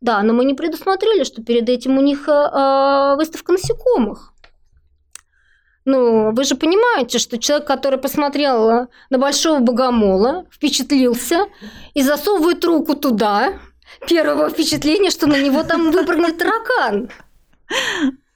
[0.00, 4.32] Да, но мы не предусмотрели, что перед этим у них э, выставка насекомых.
[5.84, 11.46] Ну, вы же понимаете, что человек, который посмотрел на большого богомола, впечатлился
[11.94, 13.54] и засовывает руку туда,
[14.08, 17.10] первого впечатления, что на него там выпрыгнет таракан.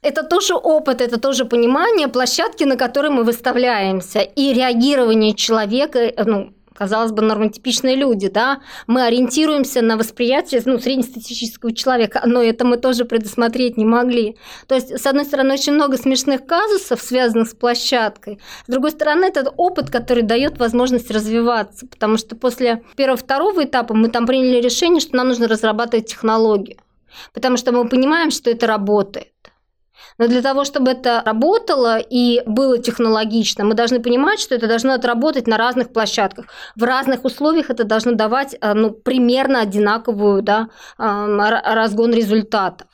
[0.02, 6.54] Это тоже опыт, это тоже понимание площадки, на которой мы выставляемся, и реагирование человека, ну,
[6.80, 12.78] казалось бы, нормотипичные люди, да, мы ориентируемся на восприятие ну, среднестатистического человека, но это мы
[12.78, 14.38] тоже предусмотреть не могли.
[14.66, 19.26] То есть, с одной стороны, очень много смешных казусов, связанных с площадкой, с другой стороны,
[19.26, 25.00] это опыт, который дает возможность развиваться, потому что после первого-второго этапа мы там приняли решение,
[25.00, 26.78] что нам нужно разрабатывать технологию,
[27.34, 29.28] потому что мы понимаем, что это работает.
[30.18, 34.92] Но для того, чтобы это работало и было технологично, мы должны понимать, что это должно
[34.92, 36.46] отработать на разных площадках.
[36.76, 42.86] В разных условиях это должно давать э, ну, примерно одинаковую да, разгон результатов.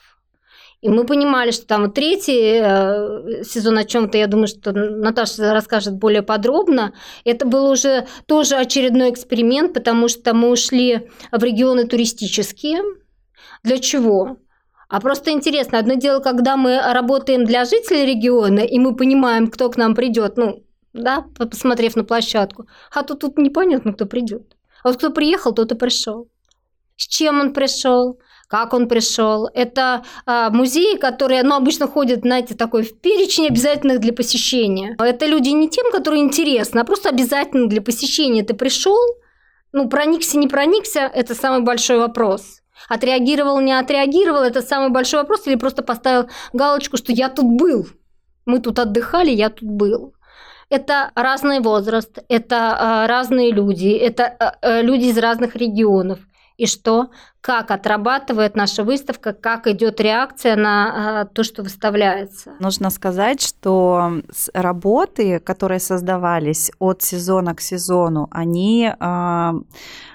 [0.83, 5.95] И мы понимали, что там третий э, сезон о чем-то, я думаю, что Наташа расскажет
[5.95, 6.93] более подробно.
[7.25, 12.83] Это был уже тоже очередной эксперимент, потому что мы ушли в регионы туристические.
[13.65, 14.37] Для чего?
[14.89, 19.69] А просто интересно, одно дело, когда мы работаем для жителей региона, и мы понимаем, кто
[19.69, 22.67] к нам придет, ну, да, посмотрев на площадку.
[22.93, 24.57] А тут тут непонятно, кто придет.
[24.85, 26.29] А вот кто приехал, тот и пришел.
[26.97, 28.19] С чем он пришел?
[28.49, 29.49] Как он пришел?
[29.53, 34.95] Это а, музеи, которые, ну, обычно ходят, знаете, такой в перечень обязательных для посещения.
[34.99, 38.45] Это люди не тем, которые интересны, а просто обязательно для посещения.
[38.45, 38.99] Ты пришел,
[39.73, 42.61] ну, проникся, не проникся, это самый большой вопрос.
[42.89, 47.87] Отреагировал, не отреагировал, это самый большой вопрос, или просто поставил галочку, что я тут был.
[48.45, 50.15] Мы тут отдыхали, я тут был.
[50.69, 56.19] Это разный возраст, это э, разные люди, это э, люди из разных регионов.
[56.57, 57.11] И что?
[57.43, 62.55] Как отрабатывает наша выставка, как идет реакция на э, то, что выставляется.
[62.61, 64.23] Нужно сказать, что
[64.55, 69.53] работы, которые создавались от сезона к сезону, они э,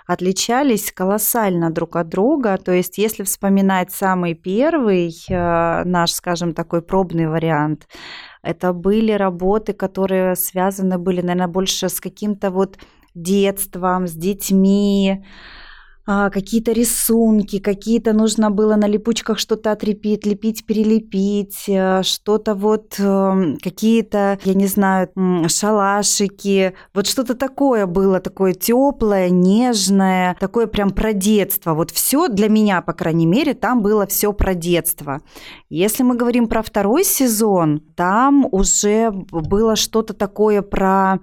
[0.08, 2.58] отличались колоссально друг от друга.
[2.58, 7.88] То есть, если вспоминать самый первый э, наш, скажем, такой пробный вариант,
[8.42, 12.78] это были работы, которые связаны были, наверное, больше с каким-то вот
[13.14, 15.24] детством, с детьми,
[16.14, 22.96] а, какие-то рисунки, какие-то нужно было на липучках что-то отрепить, лепить, перелепить, э, что-то вот,
[23.00, 25.10] эм, какие-то, я не знаю,
[25.48, 31.74] шалашики, вот что-то такое было, такое теплое, нежное, такое прям про детство.
[31.74, 35.22] Вот все для меня, по крайней мере, там было все про детство.
[35.70, 41.20] Если мы говорим про второй сезон, там уже было что-то такое про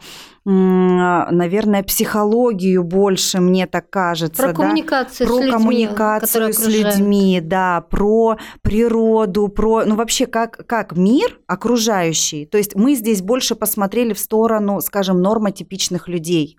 [0.51, 4.43] наверное, психологию больше, мне так кажется.
[4.43, 4.63] Про да?
[4.63, 5.53] коммуникацию про с людьми.
[5.53, 12.47] коммуникацию с людьми, да, про природу, про, ну вообще как, как мир окружающий.
[12.47, 16.59] То есть мы здесь больше посмотрели в сторону, скажем, нормотипичных людей.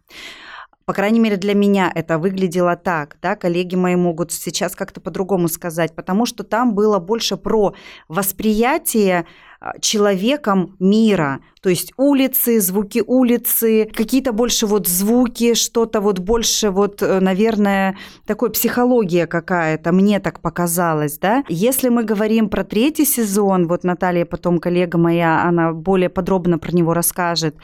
[0.85, 5.47] По крайней мере, для меня это выглядело так, да, коллеги мои могут сейчас как-то по-другому
[5.47, 7.75] сказать, потому что там было больше про
[8.07, 9.27] восприятие
[9.59, 16.69] а, человеком мира, то есть улицы, звуки улицы, какие-то больше вот звуки, что-то вот больше
[16.69, 21.43] вот, э, наверное, такой психология какая-то, мне так показалось, да.
[21.49, 26.71] Если мы говорим про третий сезон, вот Наталья потом, коллега моя, она более подробно про
[26.71, 27.55] него расскажет,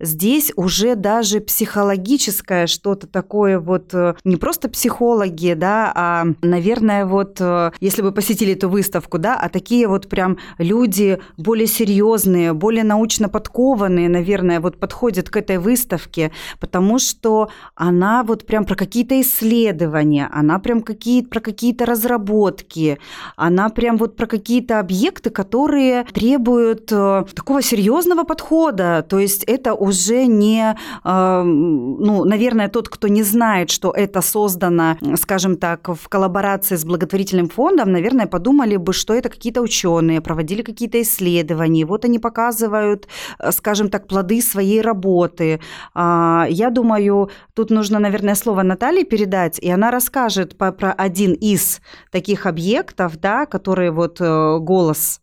[0.00, 7.36] здесь уже даже психологическое что-то такое вот, э, не просто психологи, да, а, наверное, вот,
[7.40, 12.84] э, если вы посетили эту выставку, да, а такие вот прям люди более серьезные, более
[12.84, 19.20] научно подкованные, наверное, вот подходят к этой выставке, потому что она вот прям про какие-то
[19.20, 22.98] исследования, она прям какие про какие-то разработки,
[23.36, 29.04] она прям вот про какие-то объекты, которые требуют э, такого серьезного подхода.
[29.08, 34.96] То есть это уже не, э, ну, наверное, тот, кто не знает, что это создано,
[35.16, 40.62] скажем так, в коллаборации с благотворительным фондом, наверное, подумали бы, что это какие-то ученые проводили
[40.62, 43.08] какие-то исследования, вот они показывают
[43.50, 45.60] скажем так, плоды своей работы.
[45.94, 51.80] А, я думаю, тут нужно, наверное, слово Наталье передать, и она расскажет про один из
[52.10, 55.20] таких объектов, да, который вот э, голос,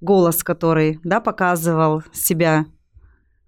[0.00, 2.66] голос который, да, показывал себя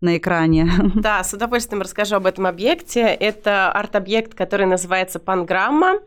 [0.00, 0.70] на экране.
[0.94, 3.00] Да, с удовольствием расскажу об этом объекте.
[3.00, 6.00] Это арт-объект, который называется «Панграмма».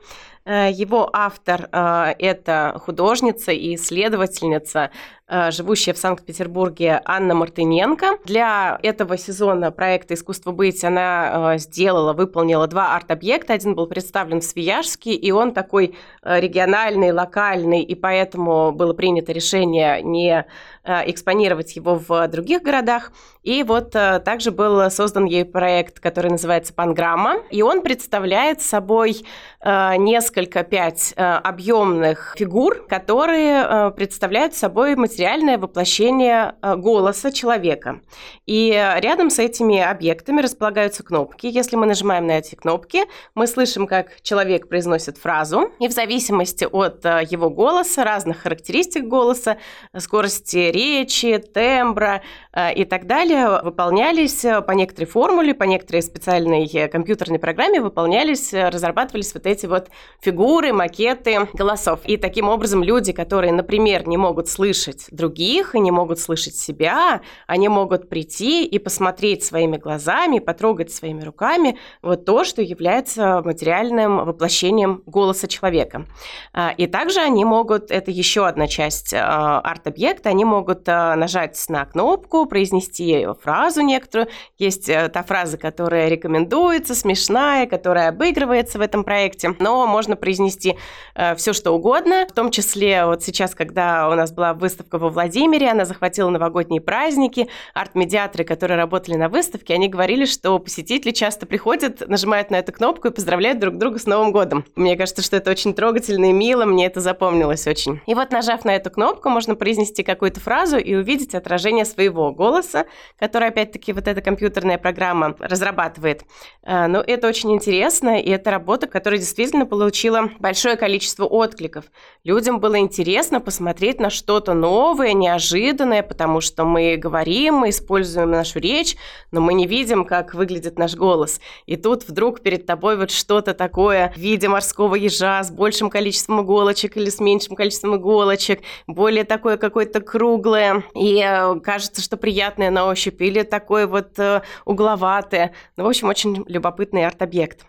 [0.46, 4.92] Э, его автор– это художница и исследовательница Э,
[5.30, 8.20] живущая в Санкт-Петербурге Анна Мартыненко.
[8.24, 13.54] Для этого сезона проекта «Искусство быть» она э, сделала, выполнила два арт-объекта.
[13.54, 19.32] Один был представлен в Свияжске, и он такой э, региональный, локальный, и поэтому было принято
[19.32, 20.46] решение не
[20.90, 23.12] экспонировать его в других городах.
[23.44, 29.26] И вот также был создан ей проект, который называется «Панграмма», и он представляет собой
[29.66, 38.02] несколько, пять объемных фигур, которые представляют собой материал материальное воплощение э, голоса человека.
[38.46, 41.48] И рядом с этими объектами располагаются кнопки.
[41.48, 46.66] Если мы нажимаем на эти кнопки, мы слышим, как человек произносит фразу, и в зависимости
[46.72, 49.58] от э, его голоса, разных характеристик голоса,
[49.98, 52.22] скорости речи, тембра
[52.54, 59.34] э, и так далее, выполнялись по некоторой формуле, по некоторой специальной компьютерной программе выполнялись, разрабатывались
[59.34, 59.90] вот эти вот
[60.22, 62.02] фигуры, макеты голосов.
[62.06, 67.22] И таким образом люди, которые, например, не могут слышать других и не могут слышать себя,
[67.46, 74.26] они могут прийти и посмотреть своими глазами, потрогать своими руками вот то, что является материальным
[74.26, 76.06] воплощением голоса человека.
[76.54, 81.64] А, и также они могут, это еще одна часть а, арт-объекта, они могут а, нажать
[81.70, 84.30] на кнопку, произнести фразу некоторую.
[84.58, 90.78] Есть э, та фраза, которая рекомендуется, смешная, которая обыгрывается в этом проекте, но можно произнести
[91.16, 95.08] э, все, что угодно, в том числе вот сейчас, когда у нас была выставка выставка
[95.08, 97.48] во Владимире, она захватила новогодние праздники.
[97.74, 103.08] Арт-медиаторы, которые работали на выставке, они говорили, что посетители часто приходят, нажимают на эту кнопку
[103.08, 104.66] и поздравляют друг друга с Новым годом.
[104.76, 108.02] Мне кажется, что это очень трогательно и мило, мне это запомнилось очень.
[108.08, 112.86] И вот, нажав на эту кнопку, можно произнести какую-то фразу и увидеть отражение своего голоса,
[113.20, 116.24] который, опять-таки, вот эта компьютерная программа разрабатывает.
[116.64, 121.86] Э, но это очень интересно, и это работа, которая действительно получила большое количество откликов.
[122.24, 128.32] Людям было интересно посмотреть на что-то новое, новое, неожиданное, потому что мы говорим, мы используем
[128.32, 128.96] нашу речь,
[129.32, 131.42] но мы не видим, как выглядит наш голос.
[131.66, 136.42] И тут вдруг перед тобой вот что-то такое в виде морского ежа с большим количеством
[136.42, 142.72] иголочек или с меньшим количеством иголочек, более такое какое-то круглое, и э, кажется, что приятное
[142.72, 145.54] на ощупь, или такое вот э, угловатое.
[145.76, 147.66] Ну, в общем, очень любопытный арт-объект.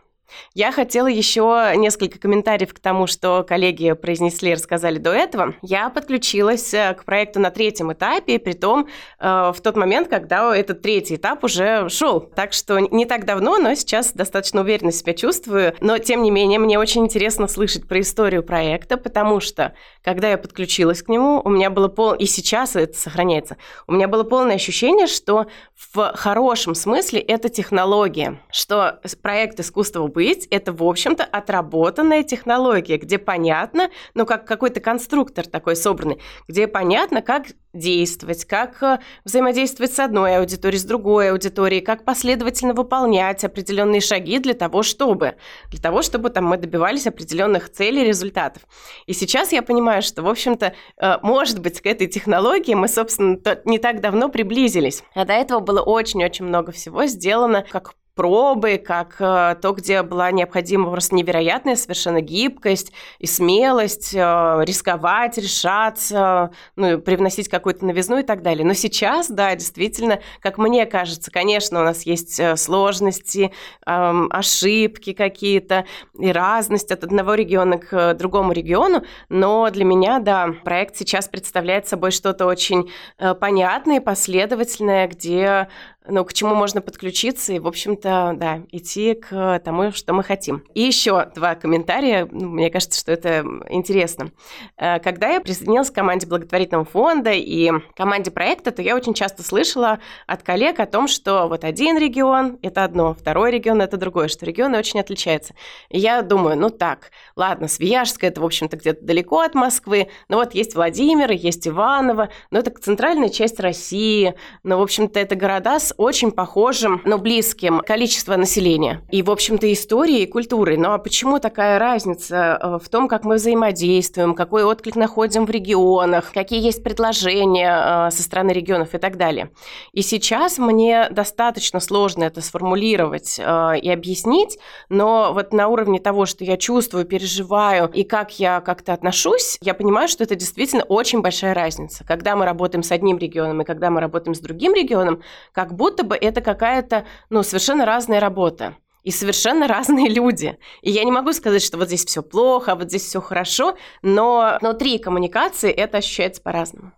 [0.54, 5.54] Я хотела еще несколько комментариев к тому, что коллеги произнесли и рассказали до этого.
[5.62, 10.54] Я подключилась э, к проекту на третьем этапе, при том э, в тот момент, когда
[10.54, 12.20] этот третий этап уже шел.
[12.20, 15.74] Так что не так давно, но сейчас достаточно уверенно себя чувствую.
[15.80, 20.38] Но, тем не менее, мне очень интересно слышать про историю проекта, потому что, когда я
[20.38, 22.14] подключилась к нему, у меня было пол...
[22.14, 23.56] И сейчас это сохраняется.
[23.86, 30.48] У меня было полное ощущение, что в хорошем смысле это технология, что проект искусства быть,
[30.50, 37.22] это, в общем-то, отработанная технология, где понятно, ну, как какой-то конструктор такой собранный, где понятно,
[37.22, 44.00] как действовать, как э, взаимодействовать с одной аудиторией, с другой аудиторией, как последовательно выполнять определенные
[44.00, 45.36] шаги для того, чтобы,
[45.70, 48.62] для того, чтобы там, мы добивались определенных целей, результатов.
[49.06, 53.38] И сейчас я понимаю, что, в общем-то, э, может быть, к этой технологии мы, собственно,
[53.64, 55.04] не так давно приблизились.
[55.14, 60.32] А до этого было очень-очень много всего сделано как пробы, как э, то, где была
[60.32, 64.18] необходима просто невероятная совершенно гибкость и смелость, э,
[64.64, 68.66] рисковать, решаться, ну, привносить какую-то новизну и так далее.
[68.66, 73.52] Но сейчас, да, действительно, как мне кажется, конечно, у нас есть э, сложности,
[73.84, 75.84] ошибки какие-то
[76.18, 81.86] и разность от одного региона к другому региону, но для меня, да, проект сейчас представляет
[81.86, 82.90] собой что-то очень
[83.38, 85.68] понятное, последовательное, где
[86.08, 90.64] ну, к чему можно подключиться и, в общем-то, да, идти к тому, что мы хотим.
[90.74, 94.30] И еще два комментария, ну, мне кажется, что это интересно.
[94.76, 99.42] Э, когда я присоединилась к команде благотворительного фонда и команде проекта, то я очень часто
[99.42, 104.28] слышала от коллег о том, что вот один регион– это одно, второй регион– это другое,
[104.28, 105.54] что регионы очень отличаются.
[105.90, 110.38] И я думаю, ну так, ладно, Свияжская– это, в общем-то, где-то далеко от Москвы, но
[110.38, 115.78] вот есть Владимир, есть Иваново, но это центральная часть России, но, в общем-то, это города
[115.78, 119.02] с очень похожим, но близким количество населения.
[119.10, 120.78] И, в общем-то, истории и культуры.
[120.78, 126.32] Но почему такая разница э, в том, как мы взаимодействуем, какой отклик находим в регионах,
[126.32, 129.50] какие есть предложения э, со стороны регионов и так далее.
[129.92, 136.26] И сейчас мне достаточно сложно это сформулировать э, и объяснить, но вот на уровне того,
[136.26, 141.22] что я чувствую, переживаю и как я как-то отношусь, я понимаю, что это действительно очень
[141.22, 142.04] большая разница.
[142.04, 145.22] Когда мы работаем с одним регионом и когда мы работаем с другим регионом,
[145.52, 150.58] как будто будто бы это какая-то, ну, совершенно разная работа и совершенно разные люди.
[150.82, 153.76] И я не могу сказать, что вот здесь все плохо, а вот здесь все хорошо,
[154.02, 156.92] но внутри коммуникации это ощущается по-разному.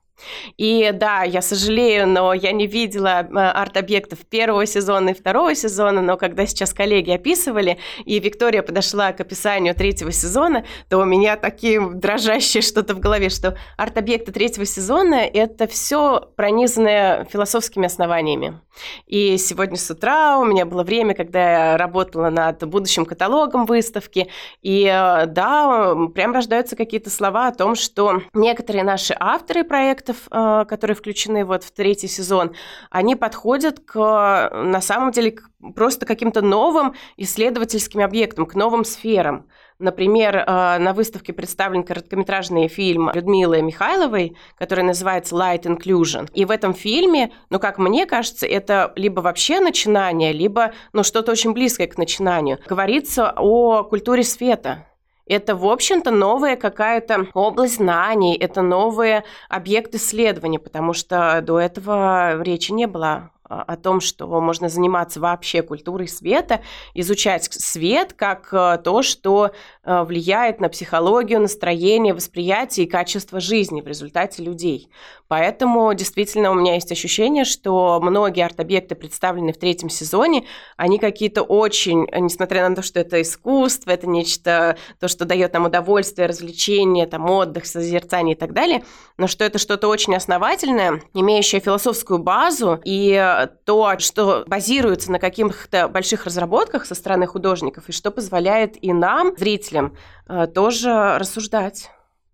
[0.57, 6.01] И да, я сожалею, но я не видела э, арт-объектов первого сезона и второго сезона,
[6.01, 11.37] но когда сейчас коллеги описывали, и Виктория подошла к описанию третьего сезона, то у меня
[11.37, 18.61] такие дрожащие что-то в голове, что арт-объекты третьего сезона– это все пронизанное философскими основаниями.
[19.07, 24.29] И сегодня с утра у меня было время, когда я работала над будущим каталогом выставки,
[24.62, 30.28] и э, да, прям рождаются какие-то слова о том, что некоторые наши авторы проекта проектов,
[30.30, 32.52] э, которые включены вот в третий сезон,
[32.90, 39.46] они подходят к, на самом деле, к просто каким-то новым исследовательским объектам, к новым сферам.
[39.78, 46.28] Например, э, на выставке представлен короткометражный фильм Людмилы Михайловой, который называется Light Inclusion.
[46.34, 51.32] И в этом фильме, ну, как мне кажется, это либо вообще начинание, либо ну, что-то
[51.32, 52.58] очень близкое к начинанию.
[52.68, 54.86] Говорится о культуре света,
[55.31, 62.43] это, в общем-то, новая какая-то область знаний, это новый объект исследования, потому что до этого
[62.43, 66.62] речи не было о том, что можно заниматься вообще культурой света,
[66.95, 69.51] изучать свет как э, то, что
[69.85, 74.91] влияет на психологию, настроение, восприятие и качество жизни в результате людей.
[75.26, 80.45] Поэтому действительно у меня есть ощущение, что многие арт-объекты, представленные в третьем сезоне,
[80.76, 85.66] они какие-то очень, несмотря на то, что это искусство, это нечто, то, что дает нам
[85.66, 88.85] удовольствие, развлечение, там, отдых, созерцание и так далее,
[89.16, 95.89] но что это что-то очень основательное, имеющее философскую базу и то, что базируется на каких-то
[95.89, 101.91] больших разработках со стороны художников, и что позволяет и нам, зрителям, э, тоже рассуждать.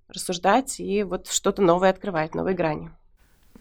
[0.08, 2.90] Рассуждать и вот что-то новое открывать, новые грани.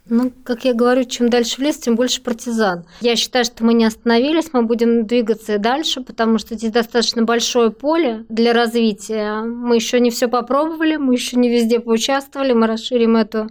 [0.07, 2.85] Ну, как я говорю, чем дальше в лес, тем больше партизан.
[3.01, 7.23] Я считаю, что мы не остановились, мы будем двигаться и дальше, потому что здесь достаточно
[7.23, 9.41] большое поле для развития.
[9.41, 13.49] Мы еще не все попробовали, мы еще не везде поучаствовали, мы расширим эту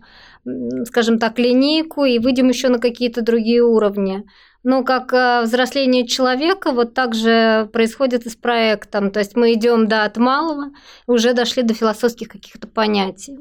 [0.85, 4.25] скажем так, линейку и выйдем еще на какие-то другие уровни.
[4.65, 9.11] Но как э, взросление человека вот так же происходит и с проектом.
[9.11, 10.73] То есть мы идем да, от малого,
[11.07, 13.39] уже дошли до философских каких-то понятий.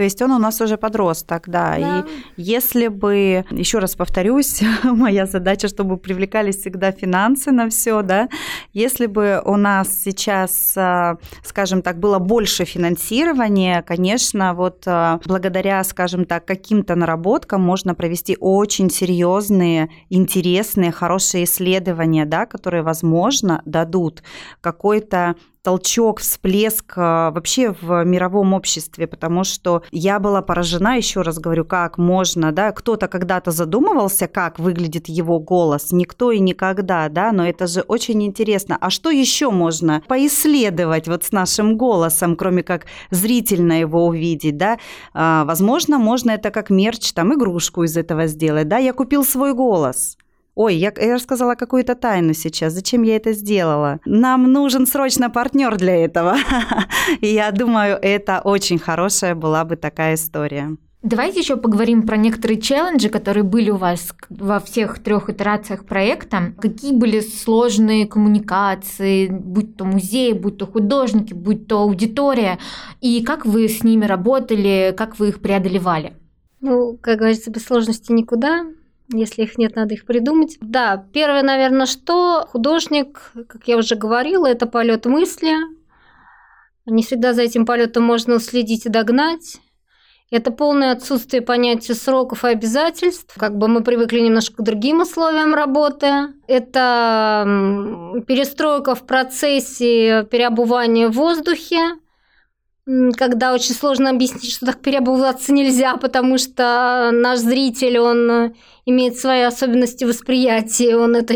[0.00, 1.76] То есть он у нас уже подросток, да.
[1.78, 2.00] да.
[2.00, 8.30] И если бы, еще раз повторюсь, моя задача, чтобы привлекались всегда финансы на все, да.
[8.72, 15.84] Если бы у нас сейчас, а, скажем так, было больше финансирования, конечно, вот а, благодаря,
[15.84, 24.22] скажем так, каким-то наработкам можно провести очень серьезные, интересные, хорошие исследования, да, которые, возможно, дадут
[24.62, 31.38] какой-то толчок, всплеск а, вообще в мировом обществе, потому что я была поражена, еще раз
[31.38, 37.32] говорю, как можно, да, кто-то когда-то задумывался, как выглядит его голос, никто и никогда, да,
[37.32, 38.78] но это же очень интересно.
[38.80, 44.78] А что еще можно поисследовать вот с нашим голосом, кроме как зрительно его увидеть, да?
[45.12, 49.54] А, возможно, можно это как мерч, там, игрушку из этого сделать, да, я купил свой
[49.54, 50.16] голос–
[50.62, 52.74] Ой, я, я рассказала какую-то тайну сейчас.
[52.74, 53.98] Зачем я это сделала?
[54.04, 56.36] Нам нужен срочно партнер для этого.
[57.22, 60.76] И я думаю, это очень хорошая была бы такая история.
[61.02, 66.52] Давайте еще поговорим про некоторые челленджи, которые были у вас во всех трех итерациях проекта.
[66.60, 72.58] Какие были сложные коммуникации, будь то музей, будь то художники, будь то аудитория,
[73.00, 76.12] и как вы с ними работали, как вы их преодолевали?
[76.60, 78.66] Ну, как говорится, без сложности никуда.
[79.12, 80.56] Если их нет, надо их придумать.
[80.60, 85.52] Да, первое, наверное, что художник, как я уже говорила, это полет мысли.
[86.86, 89.58] Не всегда за этим полетом можно уследить и догнать.
[90.30, 93.34] Это полное отсутствие понятия сроков и обязательств.
[93.36, 96.28] Как бы мы привыкли немножко к другим условиям работы.
[96.46, 101.96] Это перестройка в процессе переобувания в воздухе
[102.86, 108.54] когда очень сложно объяснить, что так переобуваться нельзя, потому что наш зритель, он
[108.86, 111.34] имеет свои особенности восприятия, он это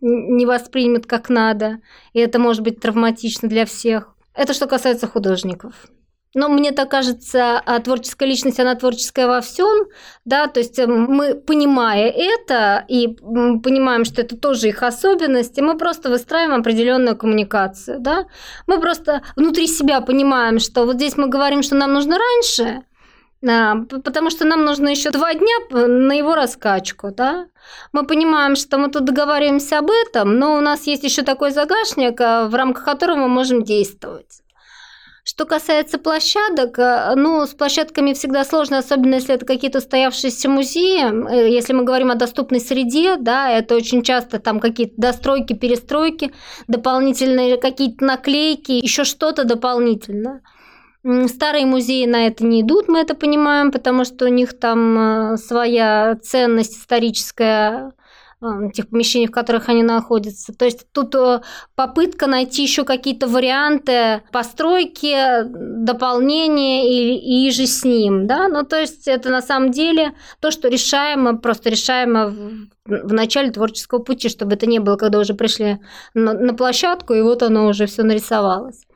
[0.00, 1.78] не воспримет как надо,
[2.12, 4.14] и это может быть травматично для всех.
[4.34, 5.74] Это что касается художников.
[6.36, 9.86] Но мне так кажется, а творческая личность, она творческая во всем,
[10.26, 15.78] да, то есть эм, мы, понимая это и понимаем, что это тоже их особенности, мы
[15.78, 18.26] просто выстраиваем определенную коммуникацию, да.
[18.66, 22.82] Мы просто внутри себя понимаем, что вот здесь мы говорим, что нам нужно раньше,
[23.48, 27.46] а, потому что нам нужно еще два дня на его раскачку, да.
[27.92, 32.20] Мы понимаем, что мы тут договариваемся об этом, но у нас есть еще такой загашник,
[32.20, 34.42] а, в рамках которого мы можем действовать.
[35.28, 41.02] Что касается площадок, э, ну, с площадками всегда сложно, особенно если это какие-то устоявшиеся музеи.
[41.02, 46.32] Э, если мы говорим о доступной среде, да, это очень часто там какие-то достройки, перестройки,
[46.68, 50.42] дополнительные какие-то наклейки, еще что-то дополнительное.
[51.26, 55.36] Старые музеи на это не идут, мы это понимаем, потому что у них там э,
[55.38, 57.92] своя ценность историческая
[58.74, 60.52] тех помещений, в которых они находятся.
[60.52, 61.40] То есть тут э,
[61.74, 68.26] попытка найти еще какие-то варианты постройки, дополнения и, и же с ним.
[68.26, 68.48] Да?
[68.48, 73.50] Ну, то есть это на самом деле то, что решаемо, просто решаемо в, в начале
[73.50, 75.78] творческого пути, чтобы это не было, когда уже пришли
[76.12, 78.86] на, на площадку, и вот оно уже все нарисовалось.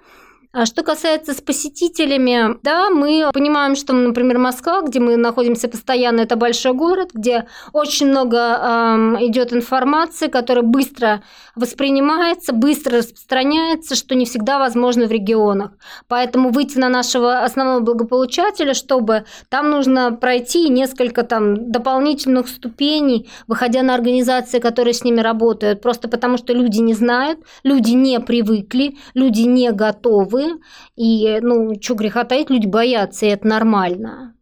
[0.53, 6.23] А что касается с посетителями, да, мы понимаем, что, например, Москва, где мы находимся постоянно,
[6.23, 11.23] это большой город, где очень много э, идет информации, которая быстро
[11.55, 15.71] воспринимается, быстро распространяется, что не всегда возможно в регионах.
[16.09, 23.85] Поэтому выйти на нашего основного благополучателя, чтобы там нужно пройти несколько там дополнительных ступеней, выходя
[23.85, 28.97] на организации, которые с ними работают, просто потому что люди не знают, люди не привыкли,
[29.15, 30.61] люди не готовы головы,
[30.97, 34.35] и, ну, что греха таить, люди боятся, и это нормально.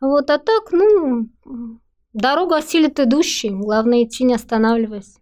[0.00, 1.28] Вот, а так, ну,
[2.12, 5.16] дорога осилит идущий, главное идти не останавливаясь.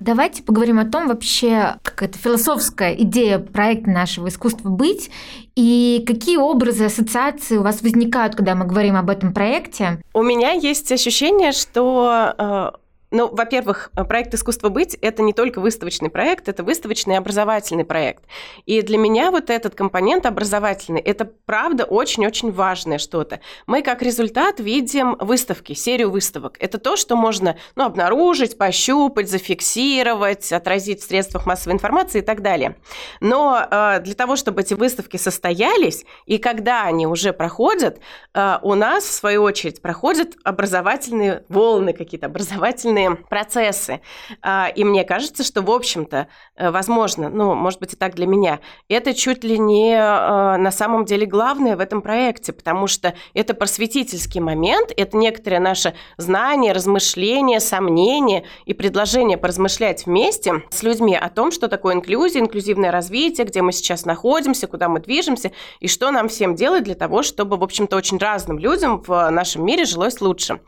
[0.00, 5.10] Давайте поговорим о том вообще, какая-то философская идея проекта нашего искусства быть
[5.56, 10.00] и какие образы, ассоциации у вас возникают, когда мы говорим об этом проекте.
[10.14, 12.70] У меня есть ощущение, что э,
[13.10, 18.24] ну, во-первых, проект «Искусство быть»— это не только выставочный проект, это выставочный и образовательный проект.
[18.66, 23.40] И для меня вот этот компонент образовательный— это, правда, очень-очень важное что-то.
[23.66, 26.56] Мы как результат видим выставки, серию выставок.
[26.60, 32.42] Это то, что можно ну, обнаружить, пощупать, зафиксировать, отразить в средствах массовой информации и так
[32.42, 32.76] далее.
[33.20, 38.00] Но э, для того, чтобы эти выставки состоялись, и когда они уже проходят,
[38.34, 44.00] э, у нас, в свою очередь, проходят образовательные волны какие-то, образовательные инклюзивные процессы.
[44.42, 48.26] А, и мне кажется, что, в общем-то, э, возможно, ну, может быть, и так для
[48.26, 53.14] меня, это чуть ли не э, на самом деле главное в этом проекте, потому что
[53.34, 61.16] это просветительский момент, это некоторое наше знание, размышление, сомнение и предложение поразмышлять вместе с людьми
[61.16, 65.88] о том, что такое инклюзия, инклюзивное развитие, где мы сейчас находимся, куда мы движемся и
[65.88, 69.84] что нам всем делать для того, чтобы, в общем-то, очень разным людям в нашем мире
[69.84, 70.60] жилось лучше.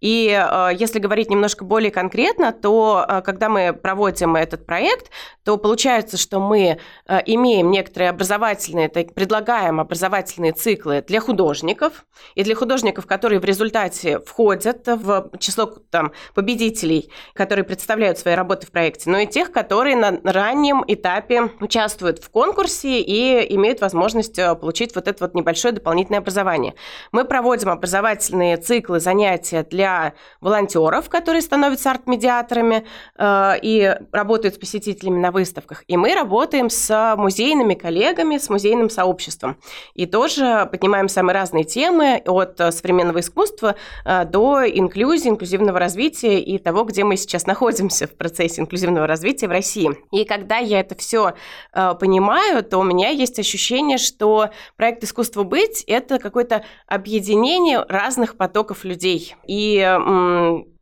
[0.00, 5.10] И э, если говорить немножко более конкретно, то э, когда мы проводим этот проект,
[5.42, 12.06] то получается, что мы э, имеем некоторые образовательные, предлагаем образовательные циклы для художников
[12.36, 18.68] и для художников, которые в результате входят в число там, победителей, которые представляют свои работы
[18.68, 24.36] в проекте, но и тех, которые на раннем этапе участвуют в конкурсе и имеют возможность
[24.60, 26.76] получить вот это вот небольшое дополнительное образование.
[27.10, 32.86] Мы проводим образовательные циклы, занятия для волонтеров, которые становятся арт-медиаторами
[33.16, 35.84] э, и работают с посетителями на выставках.
[35.88, 39.56] И мы работаем с музейными коллегами, с музейным сообществом.
[39.94, 46.58] И тоже поднимаем самые разные темы от современного искусства э, до инклюзии, инклюзивного развития и
[46.58, 49.90] того, где мы сейчас находимся в процессе инклюзивного развития в России.
[50.12, 51.34] И когда я это все
[51.72, 58.36] э, понимаю, то у меня есть ощущение, что проект «Искусство быть»— это какое-то объединение разных
[58.36, 59.34] потоков людей.
[59.46, 59.78] И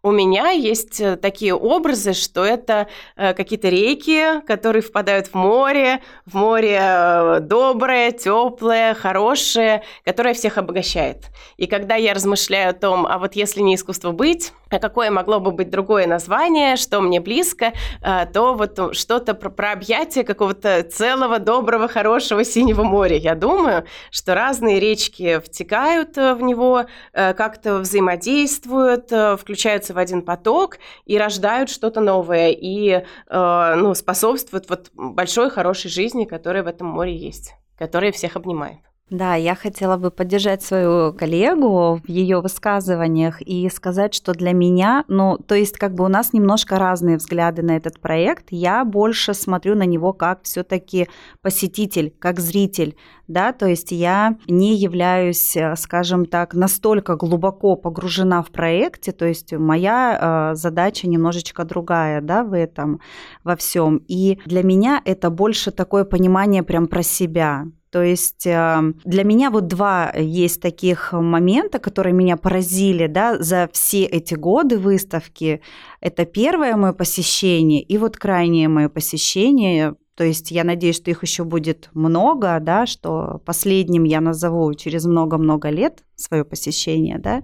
[0.02, 6.00] у меня есть э, такие образы, что это э, какие-то реки, которые впадают в море,
[6.26, 11.26] в море э, доброе, теплое, хорошее, которое всех обогащает.
[11.56, 15.38] И когда я размышляю о том, а вот если не искусство быть, а какое могло
[15.38, 21.38] бы быть другое название, что мне близко, то вот что-то про, про объятие какого-то целого,
[21.38, 23.16] доброго, хорошего синего моря.
[23.16, 31.18] Я думаю, что разные речки втекают в него, как-то взаимодействуют, включаются в один поток и
[31.18, 37.16] рождают что-то новое и э, ну, способствуют вот большой хорошей жизни, которая в этом море
[37.16, 38.80] есть, которая всех обнимает.
[39.12, 45.04] Да, я хотела бы поддержать свою коллегу в ее высказываниях и сказать, что для меня,
[45.06, 48.46] ну, то есть как бы у нас немножко разные взгляды на этот проект.
[48.48, 51.10] Я больше смотрю на него как все-таки
[51.42, 52.96] посетитель, как зритель,
[53.28, 59.26] да, то есть я не являюсь, э, скажем так, настолько глубоко погружена в проекте, то
[59.26, 62.98] есть моя э, задача немножечко другая, да, в этом,
[63.44, 64.02] во всем.
[64.08, 69.50] И для меня это больше такое понимание прям про себя, то есть эм, для меня
[69.50, 75.60] вот два есть таких момента, которые меня поразили да, за все эти годы выставки.
[76.00, 79.94] Это первое мое посещение и вот крайнее мое посещение.
[80.14, 85.04] То есть я надеюсь, что их еще будет много, да, что последним я назову через
[85.04, 87.42] много-много лет свое посещение, да.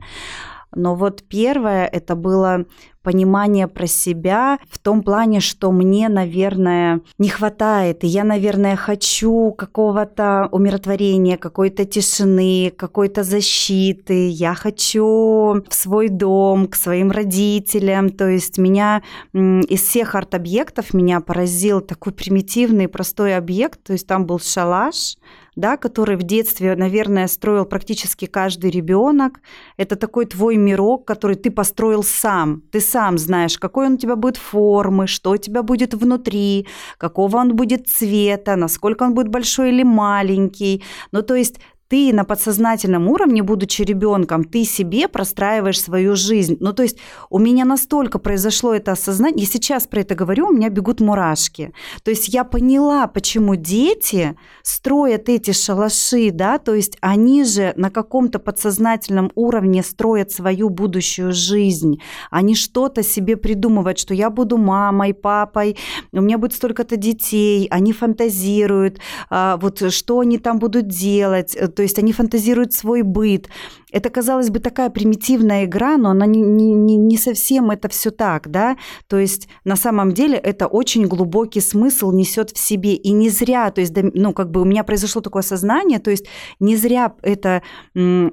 [0.75, 2.65] Но вот первое это было
[3.09, 9.51] понимание про себя в том плане, что мне, наверное, не хватает, и я, наверное, хочу
[9.53, 18.29] какого-то умиротворения, какой-то тишины, какой-то защиты, я хочу в свой дом, к своим родителям, то
[18.29, 19.03] есть меня
[19.33, 25.17] из всех арт-объектов меня поразил такой примитивный, простой объект, то есть там был шалаш,
[25.59, 29.41] да, который в детстве, наверное, строил практически каждый ребенок.
[29.77, 32.63] Это такой твой мирок, который ты построил сам.
[32.71, 36.67] Ты сам знаешь, какой он у тебя будет формы, что у тебя будет внутри,
[36.99, 40.83] какого он будет цвета, насколько он будет большой или маленький.
[41.13, 46.57] Ну, то есть ты на подсознательном уровне, будучи ребенком, ты себе простраиваешь свою жизнь.
[46.61, 46.99] Ну, то есть
[47.31, 51.73] у меня настолько произошло это осознание, я сейчас про это говорю, у меня бегут мурашки.
[52.03, 57.91] То есть я поняла, почему дети строят эти шалаши, да, то есть они же на
[57.91, 62.01] каком-то подсознательном уровне строят свою будущую жизнь.
[62.31, 65.77] Они что-то себе придумывают, что я буду мамой, папой,
[66.13, 68.99] у меня будет столько-то детей, они фантазируют,
[69.31, 73.49] а, вот что они там будут делать, то есть они фантазируют свой быт,
[73.93, 78.51] это, казалось бы, такая примитивная игра, но она не, не, не совсем это все так,
[78.51, 78.77] да,
[79.07, 83.71] то есть на самом деле это очень глубокий смысл несет в себе, и не зря,
[83.71, 86.27] то есть, ну, как бы у меня произошло такое сознание, то есть
[86.61, 87.63] не зря это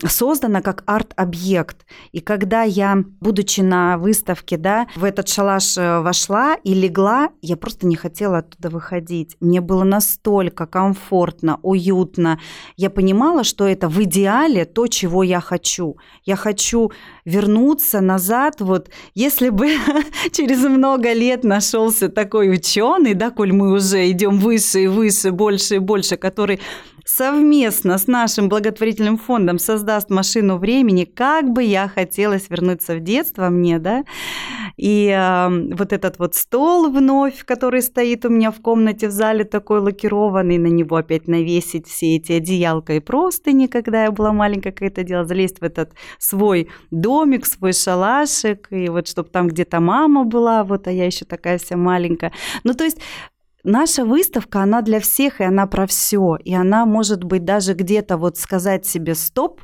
[0.08, 6.56] создано как арт-объект, и когда я, будучи на выставке, да, в этот шалаш э, вошла
[6.64, 12.40] и легла, я просто не хотела оттуда выходить, мне было настолько комфортно, уютно,
[12.76, 15.98] я понимала, понимала, что это в идеале то, чего я хочу.
[16.26, 16.92] Я хочу
[17.26, 19.68] вернуться назад, вот если бы
[20.32, 25.76] через много лет нашелся такой ученый, да, коль мы уже идем выше и выше, больше
[25.76, 26.60] и больше, который
[27.06, 33.50] совместно с нашим благотворительным фондом создаст машину времени, как бы я хотелось вернуться в детство
[33.50, 34.04] мне, да,
[34.76, 39.44] и э, вот этот вот стол вновь, который стоит у меня в комнате в зале
[39.44, 44.72] такой лакированный, на него опять навесить все эти одеялка и простыни, когда я была маленькая,
[44.72, 49.80] как это делала, залезть в этот свой домик, свой шалашик, и вот чтобы там где-то
[49.80, 52.32] мама была, вот, а я еще такая вся маленькая.
[52.64, 53.00] Ну, то есть
[53.64, 56.38] наша выставка, она для всех, и она про все.
[56.46, 59.62] И она может быть даже где-то вот сказать себе стоп,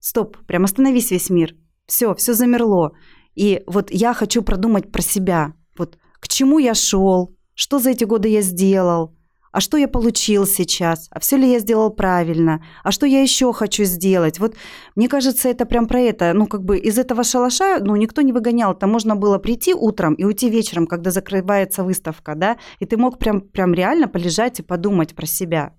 [0.00, 1.54] стоп, прям остановись весь мир.
[1.86, 2.92] Все, все замерло.
[3.36, 5.52] И вот я хочу продумать про себя.
[5.78, 9.15] Вот к чему я шел, что за эти годы я сделал,
[9.56, 13.54] а что я получил сейчас, а все ли я сделал правильно, а что я еще
[13.54, 14.38] хочу сделать.
[14.38, 14.54] Вот
[14.96, 16.34] мне кажется, это прям про это.
[16.34, 18.74] Ну, как бы из этого шалаша, ну, никто не выгонял.
[18.74, 23.18] Там можно было прийти утром и уйти вечером, когда закрывается выставка, да, и ты мог
[23.18, 25.72] прям, прям реально полежать и подумать про себя.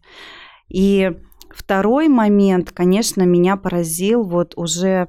[0.70, 1.12] И
[1.52, 5.08] второй момент, конечно, меня поразил вот уже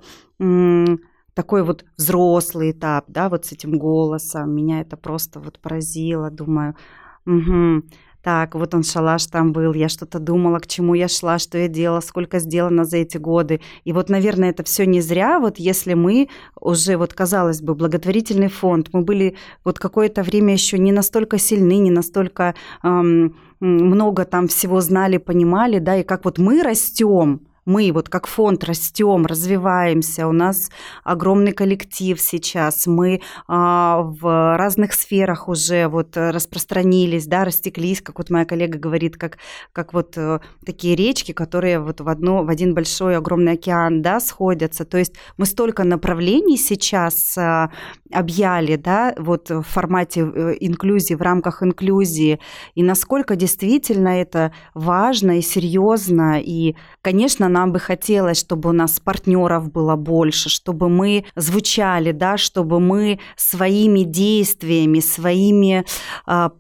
[1.33, 4.55] такой вот взрослый этап, да, вот с этим голосом.
[4.55, 6.31] Меня это просто вот поразило.
[6.31, 6.77] Думаю,
[7.25, 7.83] угу,
[8.23, 11.69] так, вот он шалаш там был, я что-то думала, к чему я шла, что я
[11.69, 13.61] делала, сколько сделано за эти годы.
[13.85, 16.29] И вот, наверное, это все не зря, вот если мы
[16.61, 21.79] уже, вот казалось бы, благотворительный фонд, мы были вот какое-то время еще не настолько сильны,
[21.79, 27.93] не настолько эм, много там всего знали, понимали, да, и как вот мы растем, мы
[27.93, 30.71] вот как фонд растем, развиваемся, у нас
[31.05, 38.31] огромный коллектив сейчас, мы а, в разных сферах уже вот распространились, да, растеклись, как вот
[38.31, 39.37] моя коллега говорит, как,
[39.73, 44.19] как вот э, такие речки, которые вот в, одно, в один большой огромный океан, да,
[44.21, 44.87] сходятся.
[44.87, 47.71] То есть мы столько направлений сейчас а,
[48.11, 52.41] объяли, да, вот в формате э, инклюзии, в рамках инклюзии,
[52.75, 59.01] и насколько действительно это важно и серьезно, и, конечно, нам бы хотелось, чтобы у нас
[59.01, 65.85] партнеров было больше, чтобы мы звучали, да, чтобы мы своими действиями, своими,
[66.27, 66.53] а,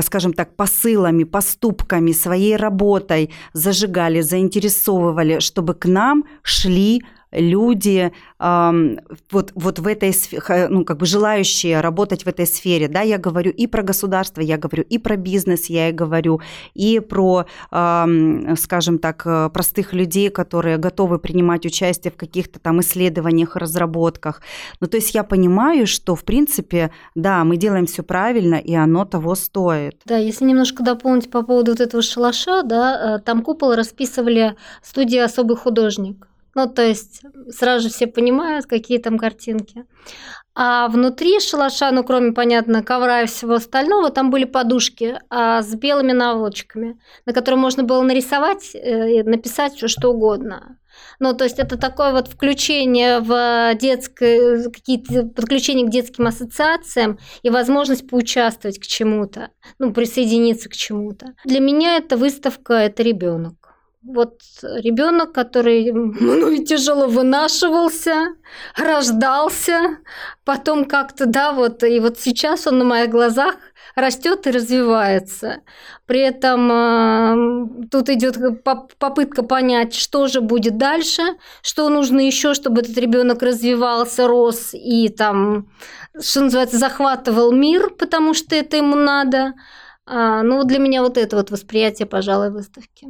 [0.00, 7.02] скажем так, посылами, поступками, своей работой зажигали, заинтересовывали, чтобы к нам шли
[7.32, 10.14] люди вот, вот в этой
[10.68, 14.58] ну, как бы желающие работать в этой сфере, да, я говорю и про государство, я
[14.58, 16.40] говорю и про бизнес, я и говорю
[16.74, 23.56] и про, скажем так, э, простых людей, которые готовы принимать участие в каких-то там исследованиях,
[23.56, 24.42] разработках.
[24.80, 29.04] Ну, то есть я понимаю, что, в принципе, да, мы делаем все правильно, и оно
[29.04, 30.00] того стоит.
[30.04, 35.24] Да, если немножко дополнить по поводу вот этого шалаша, да, э, там купол расписывали студия
[35.24, 36.28] «Особый художник».
[36.54, 39.84] Ну, то есть сразу же все понимают, какие там картинки.
[40.54, 45.74] А внутри шалаша, ну, кроме, понятно, ковра и всего остального, там были подушки а, с
[45.74, 50.78] белыми наволочками, на которые можно было нарисовать э, написать все что угодно.
[51.18, 57.48] Ну, то есть это такое вот включение в детское, какие-то подключение к детским ассоциациям и
[57.48, 59.48] возможность поучаствовать к чему-то,
[59.78, 61.34] ну, присоединиться к чему-то.
[61.46, 63.61] Для меня эта выставка– это ребенок
[64.02, 68.34] вот ребенок, который ну, тяжело вынашивался,
[68.76, 69.98] рождался,
[70.44, 73.56] потом как-то, да, вот, и вот сейчас он на моих глазах
[73.94, 75.60] растет и развивается.
[76.06, 81.22] При этом э, тут идет попытка понять, что же будет дальше,
[81.62, 85.68] что нужно еще, чтобы этот ребенок развивался, рос и там,
[86.20, 89.54] что называется, захватывал мир, потому что это ему надо.
[90.04, 93.06] А, ну, для меня вот это вот восприятие, пожалуй, выставки.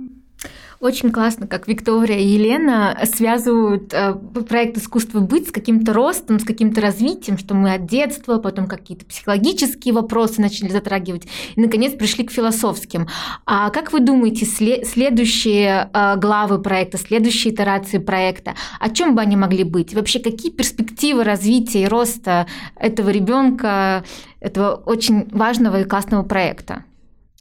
[0.83, 4.15] Очень классно, как Виктория и Елена связывают э,
[4.49, 9.07] проект искусства быть с каким-то ростом, с каким-то развитием, что мы от детства, потом какие-то
[9.07, 13.07] психологические вопросы начали затрагивать, и, наконец, пришли к философским.
[13.47, 19.21] А как вы думаете, след- следующие э, главы проекта, следующие итерации проекта, о чем бы
[19.21, 19.95] они могли быть?
[19.95, 24.03] Вообще, какие перспективы развития и роста этого ребенка,
[24.41, 26.83] этого очень важного и классного проекта?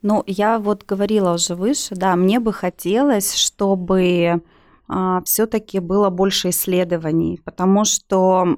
[0.02, 4.42] Ну, я вот говорила уже выше, да, мне бы хотелось, чтобы
[4.94, 8.58] а, все-таки было больше исследований, потому что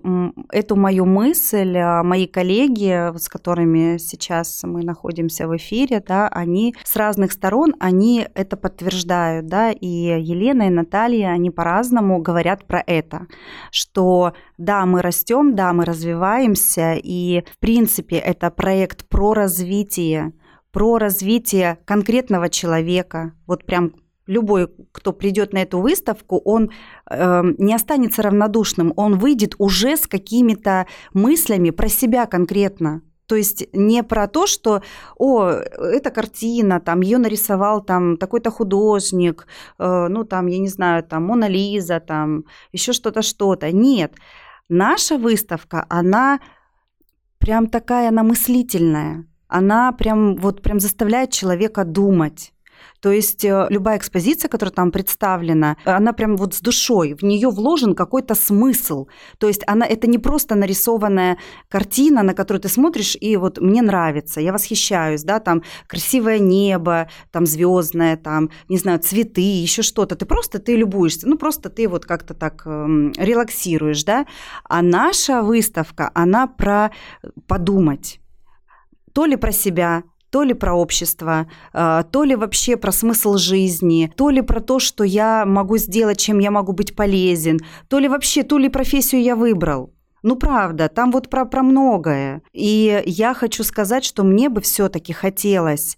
[0.52, 6.74] эту мою мысль а, мои коллеги, с которыми сейчас мы находимся в эфире, да, они
[6.84, 12.82] с разных сторон, они это подтверждают, да, и Елена и Наталья, они по-разному говорят про
[12.88, 13.28] это,
[13.70, 20.32] что да, мы растем, да, мы развиваемся, и в принципе это проект про развитие
[20.74, 23.94] про развитие конкретного человека, вот прям
[24.26, 26.72] любой, кто придет на эту выставку, он
[27.10, 33.04] э, не останется равнодушным, он выйдет уже с какими-то мыслями про себя конкретно.
[33.28, 34.82] То есть не про то, что,
[35.18, 39.46] о, эта картина, там, ее нарисовал там такой-то художник,
[39.78, 43.72] э, ну, там, я не знаю, там, Мона Лиза, там, еще что-то, что-то.
[43.72, 44.14] Нет.
[44.70, 46.40] Наша выставка, она
[47.38, 49.28] прям такая, она мыслительная.
[49.54, 52.54] Она прям, вот, прям заставляет человека думать.
[53.04, 57.50] То есть э, любая экспозиция, которая там представлена, она прям вот с душой, в нее
[57.50, 59.08] вложен какой-то смысл.
[59.38, 61.38] То есть она, это не просто нарисованная
[61.70, 67.10] картина, на которую ты смотришь, и вот мне нравится, я восхищаюсь, да, там красивое небо,
[67.32, 70.16] там звездное, там, не знаю, цветы, еще что-то.
[70.16, 74.26] Ты просто, ты любуешься, ну просто ты вот как-то так э, релаксируешь, да.
[74.64, 76.92] А наша выставка, она про
[77.48, 78.22] подумать
[79.14, 84.12] то ли про себя, то ли про общество, а, то ли вообще про смысл жизни,
[84.18, 88.08] то ли про то, что я могу сделать, чем я могу быть полезен, то ли
[88.08, 89.94] вообще ту ли профессию я выбрал.
[90.24, 92.42] Ну, правда, там вот про, про многое.
[92.54, 95.98] И я хочу сказать, что мне бы все-таки хотелось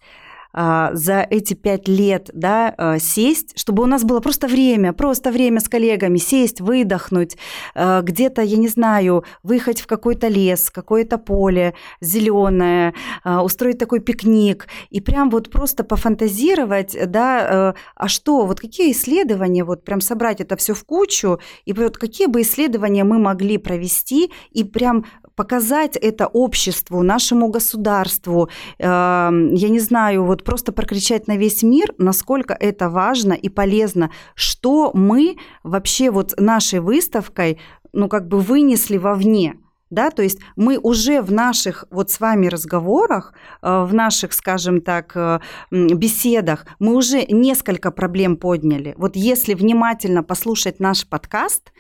[0.56, 5.60] за эти пять лет да, а, сесть, чтобы у нас было просто время, просто время
[5.60, 7.38] с коллегами, сесть, выдохнуть,
[7.74, 12.94] а, где-то, я не знаю, выехать в какой-то лес, какое-то поле зеленое,
[13.24, 19.84] устроить такой пикник и прям вот просто пофантазировать, да, а что, вот какие исследования, вот
[19.84, 24.64] прям собрать это все в кучу, и вот какие бы исследования мы могли провести и
[24.64, 25.06] прям
[25.36, 32.54] показать это обществу, нашему государству, я не знаю, вот просто прокричать на весь мир, насколько
[32.54, 37.60] это важно и полезно, что мы вообще вот нашей выставкой,
[37.94, 39.56] ну, как бы вынесли вовне.
[39.92, 44.82] Да, то есть мы уже в наших вот с вами разговорах, э, в наших, скажем
[44.82, 45.40] так, э,
[45.72, 48.96] беседах, мы уже несколько проблем подняли.
[48.98, 51.72] Вот если внимательно послушать наш подкаст,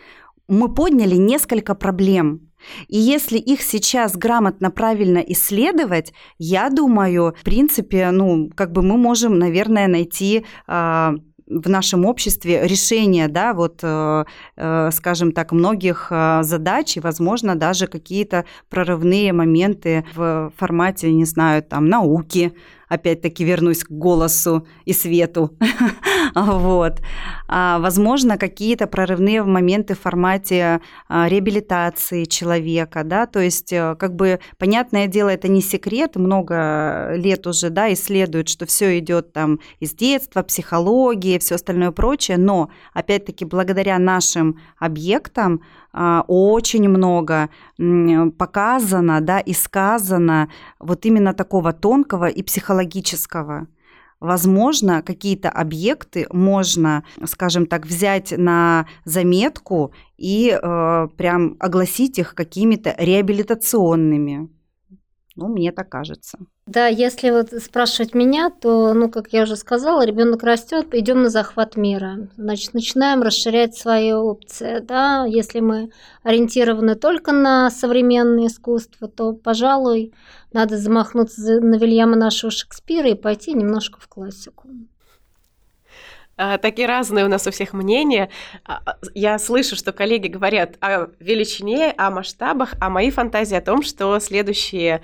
[0.47, 2.51] мы подняли несколько проблем.
[2.88, 8.97] И если их сейчас грамотно, правильно исследовать, я думаю, в принципе, ну, как бы мы
[8.97, 11.13] можем, наверное, найти э,
[11.47, 14.26] в нашем обществе решение, да, вот, э,
[14.57, 21.26] э, скажем так, многих э, задач и, возможно, даже какие-то прорывные моменты в формате, не
[21.26, 22.53] знаю, там, науки,
[22.89, 25.57] опять-таки вернусь к голосу и свету.
[26.36, 27.01] вот.
[27.47, 34.15] А, возможно, какие-то прорывные моменты в формате а, реабилитации человека, да, то есть, э, как
[34.15, 39.59] бы, понятное дело, это не секрет, много лет уже, да, исследуют, что все идет там
[39.79, 45.61] из детства, психологии, все остальное прочее, но, опять-таки, благодаря нашим объектам
[46.28, 47.50] очень много
[48.38, 53.68] показано, да, и сказано вот именно такого тонкого и психологического.
[54.20, 62.96] Возможно, какие-то объекты можно, скажем так, взять на заметку и э, прям огласить их какими-то
[62.98, 64.50] реабилитационными.
[65.36, 66.38] Ну, мне так кажется.
[66.65, 71.29] Да, если вот спрашивать меня, то, ну, как я уже сказала, ребенок растет, идем на
[71.29, 72.29] захват мира.
[72.38, 74.79] Значит, начинаем расширять свои опции.
[74.79, 75.25] Да?
[75.25, 75.91] Если мы
[76.23, 80.13] ориентированы только на современное искусство, то, пожалуй,
[80.53, 84.69] надо замахнуться на Вильяма нашего Шекспира и пойти немножко в классику.
[86.38, 88.29] А, такие разные у нас у всех мнения.
[88.65, 93.61] А, а, я слышу, что коллеги говорят о величине, о масштабах, а мои фантазии о
[93.61, 95.01] том, что следующие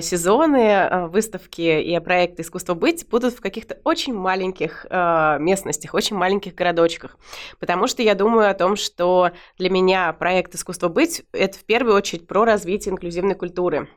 [0.00, 7.18] сезоны выставки и проекты «Искусство быть» будут в каких-то очень маленьких местностях, очень маленьких городочках.
[7.58, 11.96] Потому что я думаю о том, что для меня проект «Искусство быть»— это в первую
[11.96, 13.88] очередь про развитие инклюзивной культуры.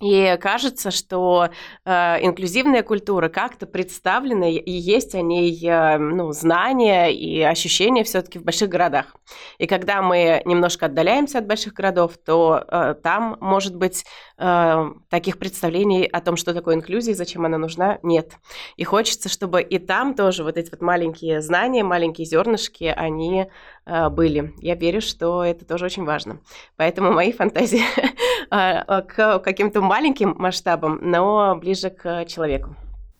[0.00, 1.50] И кажется, что
[1.84, 1.90] э,
[2.24, 8.44] инклюзивная культура как-то представлена, и есть о ней э, ну, знания и ощущения все-таки в
[8.44, 9.14] больших городах.
[9.58, 14.06] И когда мы немножко отдаляемся от больших городов, то э, там, может быть,
[14.38, 18.32] э, таких представлений о том, что такое инклюзия и зачем она нужна, нет.
[18.76, 23.48] И хочется, чтобы и там тоже вот эти вот маленькие знания, маленькие зернышки, они
[23.84, 24.54] э, были.
[24.62, 26.40] Я верю, что это тоже очень важно.
[26.76, 27.82] Поэтому мои фантазии
[28.50, 32.76] э, к каким-то маленьким масштабам, но ближе к человеку.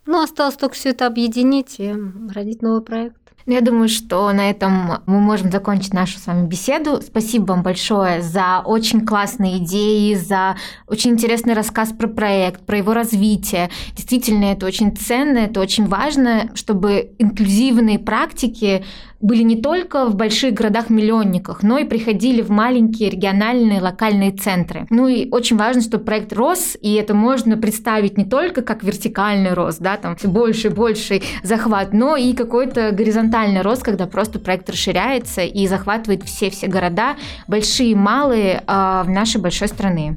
[0.07, 1.93] Ну, осталось только все это объединить и
[2.33, 3.17] родить новый проект.
[3.47, 7.01] Ну, я думаю, что на этом мы можем закончить нашу с вами беседу.
[7.03, 10.57] Спасибо вам большое за очень классные идеи, за
[10.87, 13.69] очень интересный рассказ про проект, про его развитие.
[13.97, 18.85] Действительно, это очень ценно, это очень важно, чтобы инклюзивные практики
[19.21, 24.87] были не только в больших городах-миллионниках, но и приходили в маленькие региональные, локальные центры.
[24.91, 29.53] Ну и очень важно, чтобы проект рос, и это можно представить не только как вертикальный
[29.53, 34.39] рост, да, там все больше и больше захват, но и какой-то горизонтальный рост, когда просто
[34.39, 37.17] проект расширяется и захватывает все-все города,
[37.47, 40.17] большие и малые, э, в нашей большой страны.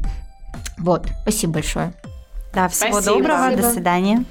[0.77, 1.93] Вот, спасибо большое.
[2.53, 3.17] Да, всего спасибо.
[3.17, 3.61] доброго, спасибо.
[3.61, 4.25] до свидания.